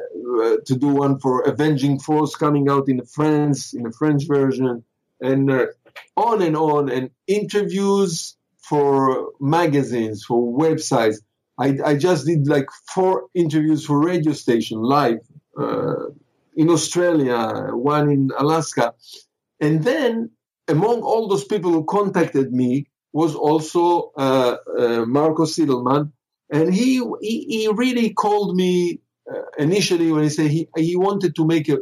[0.65, 4.83] to do one for Avenging Force coming out in France, in a French version,
[5.21, 5.49] and
[6.17, 11.19] on and on, and interviews for magazines, for websites.
[11.59, 15.19] I, I just did like four interviews for radio station live
[15.59, 16.05] uh,
[16.55, 18.93] in Australia, one in Alaska.
[19.59, 20.31] And then
[20.67, 26.11] among all those people who contacted me was also uh, uh, Marco Siedlmann.
[26.51, 31.35] And he, he, he really called me uh, initially when he said he, he wanted
[31.35, 31.79] to make a,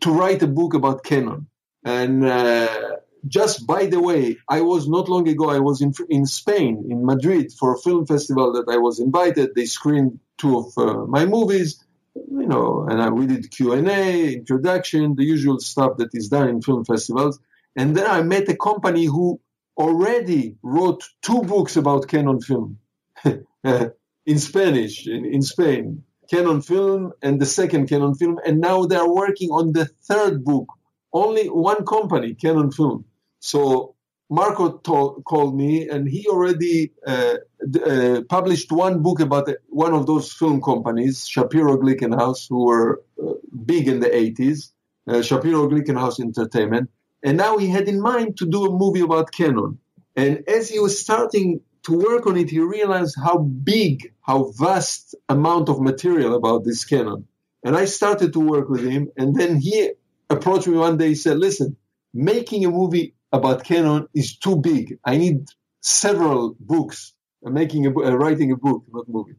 [0.00, 1.48] to write a book about Cannon.
[1.84, 2.96] And uh,
[3.26, 7.04] just by the way, I was not long ago, I was in, in Spain, in
[7.04, 9.54] Madrid, for a film festival that I was invited.
[9.54, 11.84] They screened two of uh, my movies,
[12.14, 16.62] you know, and I, we did Q&A, introduction, the usual stuff that is done in
[16.62, 17.38] film festivals.
[17.76, 19.40] And then I met a company who
[19.76, 22.78] already wrote two books about Cannon film
[23.24, 26.04] in Spanish, in, in Spain.
[26.30, 28.38] Cannon film and the second Cannon film.
[28.44, 30.68] And now they're working on the third book.
[31.12, 33.04] Only one company, Cannon film.
[33.42, 33.96] So
[34.30, 37.38] Marco called me, and he already uh,
[37.84, 43.32] uh, published one book about one of those film companies, Shapiro Glickenhaus, who were uh,
[43.66, 44.70] big in the 80s,
[45.08, 46.88] uh, Shapiro Glickenhaus Entertainment.
[47.24, 49.78] And now he had in mind to do a movie about Cannon.
[50.14, 55.16] And as he was starting to work on it, he realized how big, how vast
[55.28, 57.26] amount of material about this Cannon.
[57.64, 59.10] And I started to work with him.
[59.16, 59.90] And then he
[60.30, 61.08] approached me one day.
[61.08, 61.76] He said, listen,
[62.14, 64.98] making a movie about Cannon is too big.
[65.04, 65.46] I need
[65.80, 67.14] several books.
[67.42, 69.34] making a, uh, writing a book, not movie.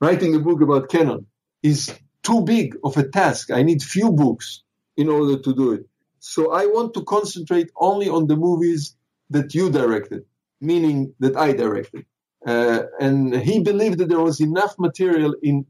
[0.00, 1.26] Writing a book about Cannon
[1.62, 1.92] is
[2.22, 3.50] too big of a task.
[3.50, 4.62] I need few books
[4.96, 5.86] in order to do it.
[6.20, 8.94] So I want to concentrate only on the movies
[9.30, 10.24] that you directed,
[10.60, 12.04] meaning that I directed.
[12.46, 15.66] Uh, and he believed that there was enough material in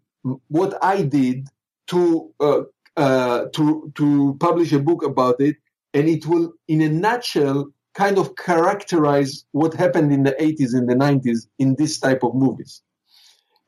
[0.48, 1.48] what I did
[1.88, 2.62] to uh,
[2.96, 5.56] uh, to to publish a book about it,
[5.94, 10.88] and it will, in a nutshell, kind of characterize what happened in the 80s and
[10.88, 12.82] the 90s in this type of movies.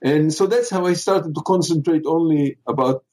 [0.03, 3.05] And so that's how I started to concentrate only about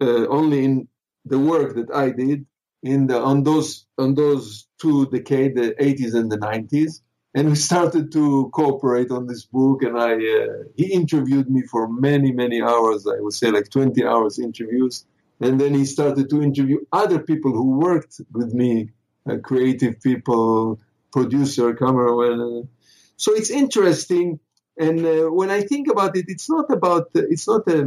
[0.00, 0.88] uh, only in
[1.24, 2.46] the work that I did
[2.82, 7.00] in the on those on those two decades, the 80s and the 90s.
[7.36, 11.88] And we started to cooperate on this book, and I uh, he interviewed me for
[11.88, 13.06] many many hours.
[13.06, 15.04] I would say like 20 hours interviews,
[15.44, 18.88] and then he started to interview other people who worked with me,
[19.28, 20.80] uh, creative people,
[21.12, 22.70] producer, cameraman.
[23.18, 24.40] So it's interesting.
[24.78, 27.80] And uh, when I think about it, it's not about it's not a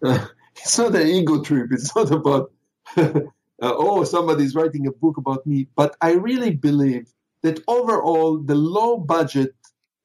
[0.00, 0.26] uh,
[0.56, 1.68] it's not an ego trip.
[1.72, 2.52] It's not about
[2.96, 3.20] uh,
[3.60, 5.66] oh, somebody's writing a book about me.
[5.74, 9.56] But I really believe that overall, the low budget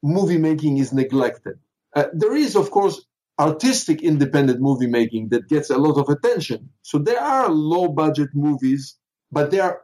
[0.02, 1.60] movie making is neglected.
[1.96, 3.06] Uh, there is, of course,
[3.40, 6.70] artistic independent movie making that gets a lot of attention.
[6.82, 8.98] So there are low budget movies,
[9.32, 9.82] but they are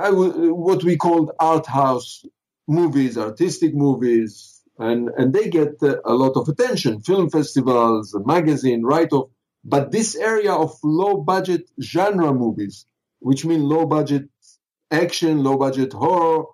[0.00, 2.24] uh, what we call art house
[2.66, 7.00] movies, artistic movies, and, and they get uh, a lot of attention.
[7.00, 9.30] Film festivals, magazine, write off.
[9.64, 12.86] But this area of low budget genre movies,
[13.20, 14.28] which mean low budget
[14.90, 16.44] action, low budget horror,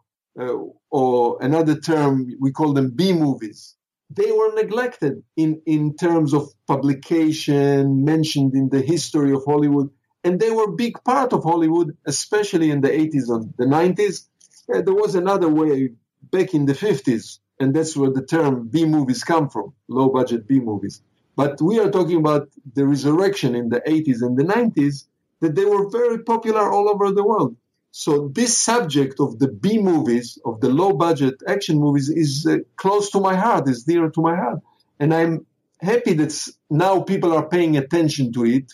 [0.41, 0.55] uh,
[0.91, 3.77] or another term, we call them B movies,
[4.11, 9.91] they were neglected in, in terms of publication, mentioned in the history of Hollywood.
[10.25, 14.27] And they were a big part of Hollywood, especially in the 80s and the 90s.
[14.73, 15.91] Uh, there was another way
[16.31, 20.47] back in the 50s, and that's where the term B movies come from, low budget
[20.47, 21.03] B movies.
[21.37, 25.07] But we are talking about the resurrection in the 80s and the 90s
[25.41, 27.57] that they were very popular all over the world.
[27.93, 32.59] So this subject of the B movies, of the low budget action movies is uh,
[32.77, 34.61] close to my heart, is dear to my heart.
[35.01, 35.47] And I'm
[35.81, 36.33] happy that
[36.69, 38.73] now people are paying attention to it.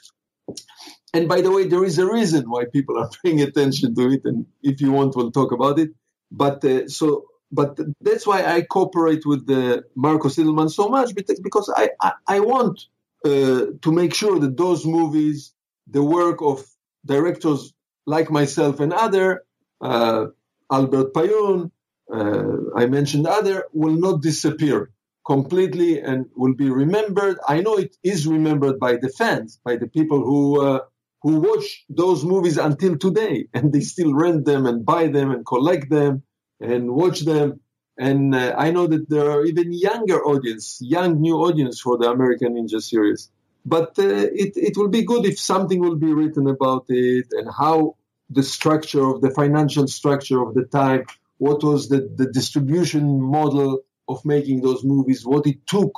[1.15, 4.23] And by the way, there is a reason why people are paying attention to it.
[4.25, 5.91] And if you want, we'll talk about it.
[6.31, 11.73] But uh, so but that's why I cooperate with the Marco Siedlmann so much because
[11.75, 12.87] I, I, I want
[13.25, 15.53] uh, to make sure that those movies,
[15.87, 16.67] the work of
[17.05, 17.73] directors
[18.07, 19.45] like myself and other,
[19.81, 20.27] uh,
[20.71, 21.71] Albert Pyun,
[22.13, 24.91] uh, I mentioned other, will not disappear
[25.27, 27.39] completely and will be remembered.
[27.47, 30.81] I know it is remembered by the fans, by the people who uh,
[31.23, 35.45] who watch those movies until today, and they still rent them and buy them and
[35.45, 36.23] collect them
[36.61, 37.61] and watch them.
[37.99, 42.11] And uh, I know that there are even younger audience, young new audience for the
[42.11, 43.31] American Ninja series.
[43.67, 47.51] But uh, it, it will be good if something will be written about it and
[47.51, 47.97] how
[48.31, 51.07] the structure of the financial structure of the time,
[51.39, 55.93] what was the, the distribution model of making those movies, what it took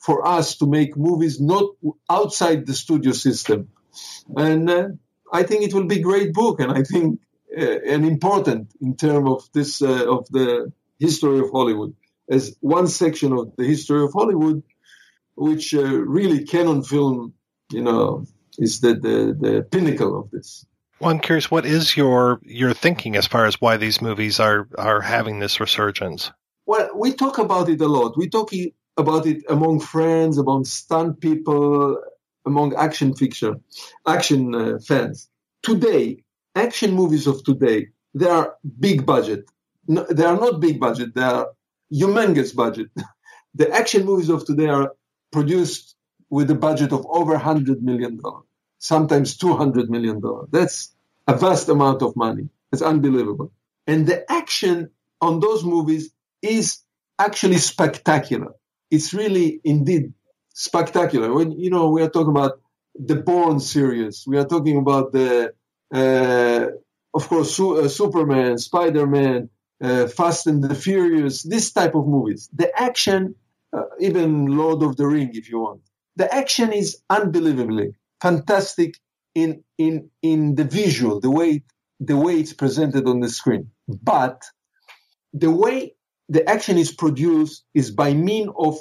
[0.00, 1.70] for us to make movies not
[2.10, 3.68] outside the studio system.
[4.36, 4.88] And uh,
[5.32, 6.58] I think it will be a great book.
[6.58, 7.20] And I think
[7.56, 11.94] uh, important in terms of this uh, of the history of Hollywood
[12.28, 14.62] as one section of the history of Hollywood,
[15.34, 17.34] which uh, really Cannon film,
[17.70, 18.26] you know,
[18.58, 20.66] is the, the the pinnacle of this.
[21.00, 24.68] Well, I'm curious, what is your your thinking as far as why these movies are
[24.78, 26.30] are having this resurgence?
[26.66, 28.16] Well, we talk about it a lot.
[28.16, 28.50] We talk
[28.96, 32.00] about it among friends, among stunt people,
[32.46, 33.62] among action fiction,
[34.06, 35.28] action uh, fans.
[35.62, 36.22] Today,
[36.54, 39.44] action movies of today, they are big budget.
[39.88, 41.14] No, they are not big budget.
[41.14, 41.48] They are
[41.92, 42.90] humongous budget.
[43.54, 44.92] the action movies of today are
[45.32, 45.96] produced
[46.30, 48.44] with a budget of over hundred million dollars,
[48.78, 50.48] sometimes two hundred million dollars.
[50.52, 50.94] That's
[51.26, 52.48] a vast amount of money.
[52.72, 53.52] It's unbelievable.
[53.86, 54.90] And the action
[55.20, 56.10] on those movies
[56.42, 56.78] is
[57.18, 58.52] actually spectacular.
[58.90, 60.12] It's really indeed
[60.54, 61.32] spectacular.
[61.32, 62.60] When you know we are talking about
[62.94, 65.54] the Bourne series, we are talking about the
[65.94, 66.66] uh,
[67.14, 69.50] of course, Su- uh, Superman, Spider Man,
[69.82, 72.48] uh, Fast and the Furious, this type of movies.
[72.52, 73.34] The action,
[74.00, 75.82] even Lord of the Ring, if you want.
[76.16, 78.94] The action is unbelievably fantastic
[79.34, 81.62] in in in the visual, the way
[82.00, 83.70] the way it's presented on the screen.
[83.88, 84.42] But
[85.32, 85.94] the way
[86.28, 88.76] the action is produced is by mean of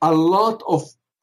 [0.00, 0.82] a lot of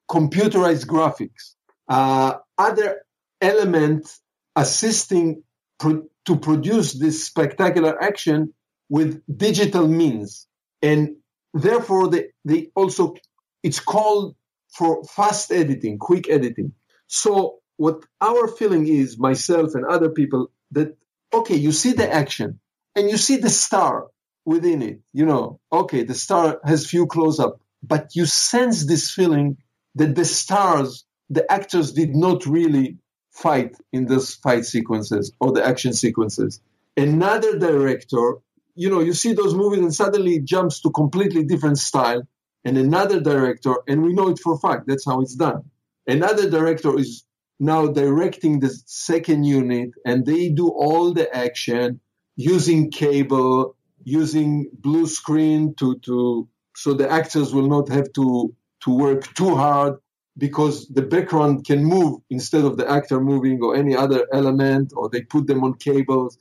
[0.09, 1.55] computerized graphics.
[1.87, 3.01] Uh, other
[3.41, 4.21] elements
[4.55, 5.43] assisting
[5.79, 8.53] pro- to produce this spectacular action
[8.89, 10.47] with digital means.
[10.81, 11.17] And
[11.53, 13.15] therefore, they, they also,
[13.61, 14.35] it's called
[14.69, 16.73] for fast editing, quick editing.
[17.07, 20.97] So what our feeling is, myself and other people, that,
[21.33, 22.59] okay, you see the action
[22.95, 24.07] and you see the star
[24.45, 29.11] within it, you know, okay, the star has few close up, but you sense this
[29.11, 29.57] feeling
[29.95, 32.97] that the stars, the actors did not really
[33.31, 36.59] fight in those fight sequences or the action sequences.
[36.95, 38.37] Another director,
[38.75, 42.23] you know, you see those movies and suddenly it jumps to completely different style
[42.65, 45.63] and another director, and we know it for a fact, that's how it's done.
[46.07, 47.25] Another director is
[47.59, 51.99] now directing the second unit and they do all the action
[52.35, 58.91] using cable, using blue screen to, to, so the actors will not have to, to
[58.91, 59.95] work too hard
[60.37, 65.09] because the background can move instead of the actor moving or any other element, or
[65.09, 66.37] they put them on cables,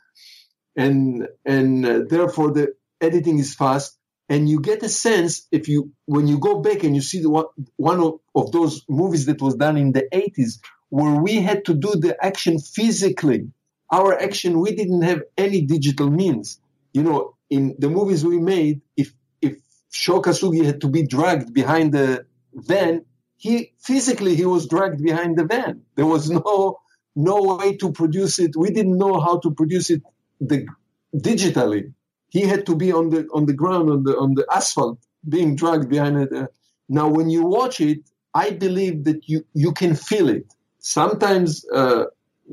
[0.76, 3.98] and and uh, therefore the editing is fast.
[4.28, 7.28] And you get a sense if you when you go back and you see the
[7.28, 7.46] one,
[7.76, 11.74] one of, of those movies that was done in the 80s where we had to
[11.74, 13.50] do the action physically.
[13.90, 16.60] Our action we didn't have any digital means.
[16.94, 19.12] You know, in the movies we made, if
[19.42, 19.56] if
[19.90, 22.24] Sho Kosugi had to be dragged behind the
[22.54, 23.04] van,
[23.36, 25.82] he physically he was dragged behind the van.
[25.96, 26.78] There was no
[27.14, 28.56] no way to produce it.
[28.56, 30.02] We didn't know how to produce it
[30.48, 30.66] the,
[31.14, 31.93] digitally.
[32.28, 34.98] He had to be on the on the ground on the on the asphalt,
[35.28, 36.31] being dragged behind it.
[36.89, 38.01] Now, when you watch it,
[38.35, 40.47] I believe that you you can feel it.
[40.78, 42.05] Sometimes, uh,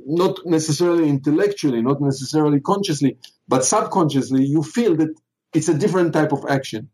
[0.06, 3.18] not necessarily intellectually, not necessarily consciously,
[3.48, 5.14] but subconsciously, you feel that
[5.53, 6.90] it's a different type of action.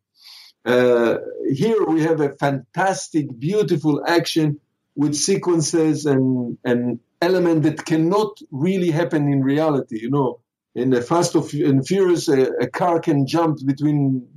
[0.64, 1.18] Uh,
[1.54, 4.60] here we have a fantastic, beautiful action
[4.96, 10.00] with sequences and and element that cannot really happen in reality.
[10.00, 10.40] You know,
[10.76, 14.28] in the Fast and Furious, a, a car can jump between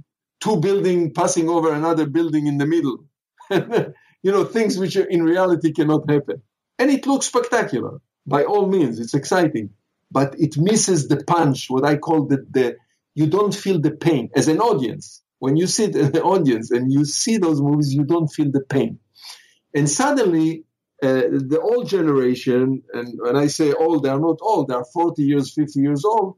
[0.40, 3.04] two buildings, passing over another building in the middle.
[4.22, 6.42] you know, things which in reality cannot happen.
[6.78, 8.00] And it looks spectacular.
[8.26, 9.70] By all means, it's exciting,
[10.10, 11.68] but it misses the punch.
[11.68, 12.76] What I call the the
[13.14, 16.92] you don't feel the pain as an audience when you sit in the audience and
[16.92, 18.98] you see those movies, you don't feel the pain.
[19.74, 20.64] And suddenly,
[21.02, 24.84] uh, the old generation, and when I say old, they are not old, they are
[24.84, 26.36] 40 years, 50 years old,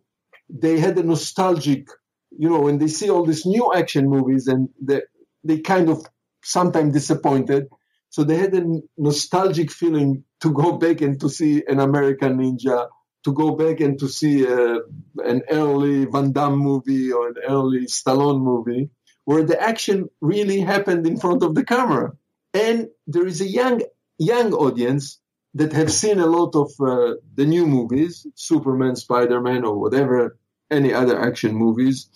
[0.51, 1.89] they had a nostalgic,
[2.37, 5.03] you know, when they see all these new action movies and they,
[5.45, 6.05] they kind of
[6.43, 7.69] sometimes disappointed.
[8.11, 12.89] So they had a nostalgic feeling to go back and to see an American Ninja,
[13.24, 14.81] to go back and to see uh,
[15.19, 18.91] an early Van Damme movie or an early Stallone movie
[19.24, 22.12] where the action really happened in front of the camera.
[22.53, 23.81] And there is a young
[24.21, 25.19] young audience
[25.55, 30.39] that have seen a lot of uh, the new movies, Superman, Spider-Man, or whatever,
[30.71, 32.09] any other action movies.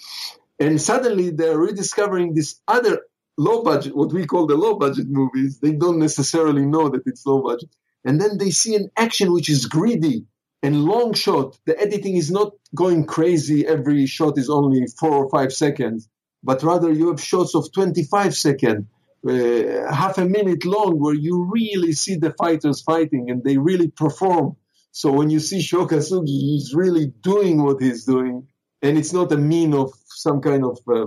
[0.61, 3.01] And suddenly they're rediscovering this other
[3.37, 5.59] low budget, what we call the low budget movies.
[5.59, 7.75] They don't necessarily know that it's low budget.
[8.05, 10.27] And then they see an action which is greedy,
[10.65, 13.67] and long shot, the editing is not going crazy.
[13.67, 16.09] Every shot is only four or five seconds,
[16.43, 18.87] but rather you have shots of 25 seconds,
[19.29, 23.89] uh, half a minute long, where you really see the fighters fighting and they really
[23.89, 24.57] perform.
[24.93, 28.47] So when you see Sho Kosugi, he's really doing what he's doing,
[28.83, 31.07] and it's not a mean of some kind of uh,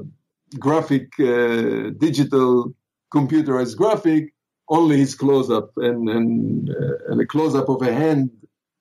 [0.60, 2.74] graphic, uh, digital,
[3.14, 4.34] computerized graphic.
[4.70, 8.32] Only his close up and and, uh, and a close up of a hand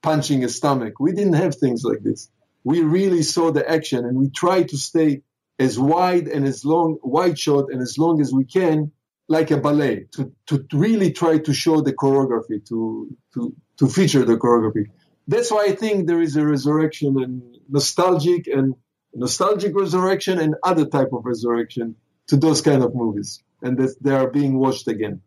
[0.03, 0.95] punching a stomach.
[0.99, 2.31] We didn't have things like this.
[2.65, 5.23] We really saw the action and we tried to stay
[5.59, 8.93] as wide and as long, wide shot and as long as we can,
[9.28, 14.24] like a ballet, to, to really try to show the choreography, to, to, to feature
[14.24, 14.86] the choreography.
[15.27, 18.74] That's why I think there is a resurrection and nostalgic and
[19.15, 21.97] nostalgic resurrection and other type of resurrection
[22.28, 25.23] to those kind of movies and that they are being watched again.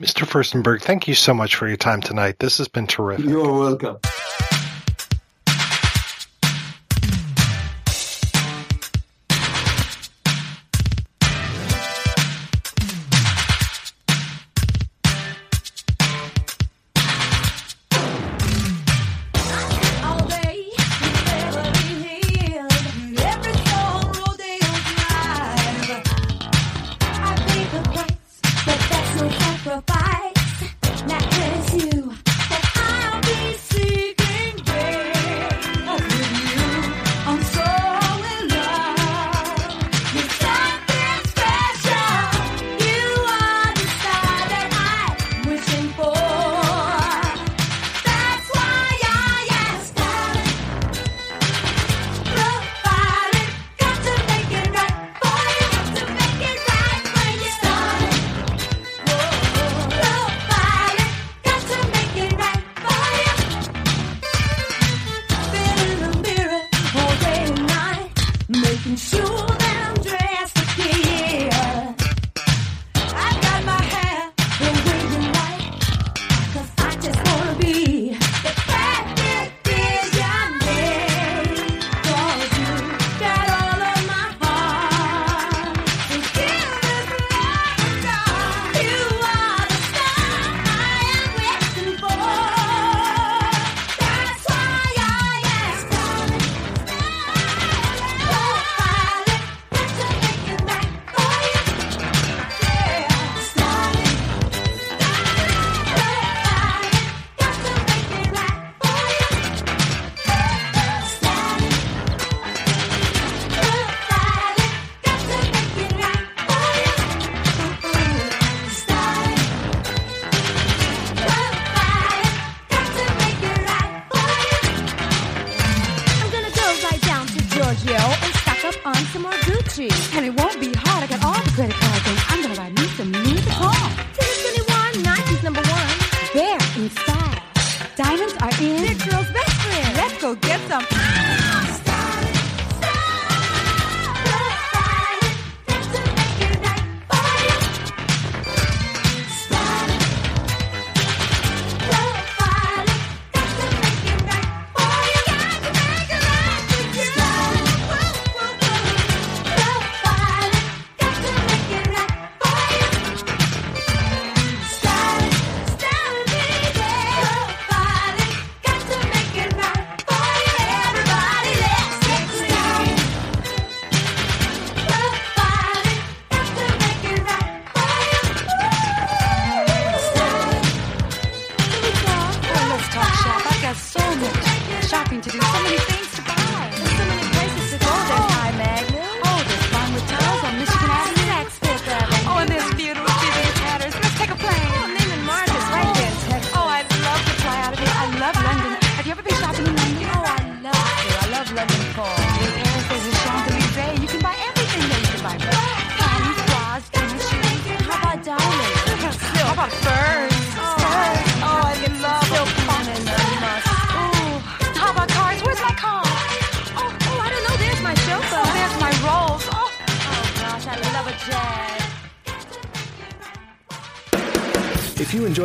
[0.00, 0.26] Mr.
[0.26, 2.38] Firstenberg, thank you so much for your time tonight.
[2.38, 3.24] This has been terrific.
[3.24, 3.98] You're welcome.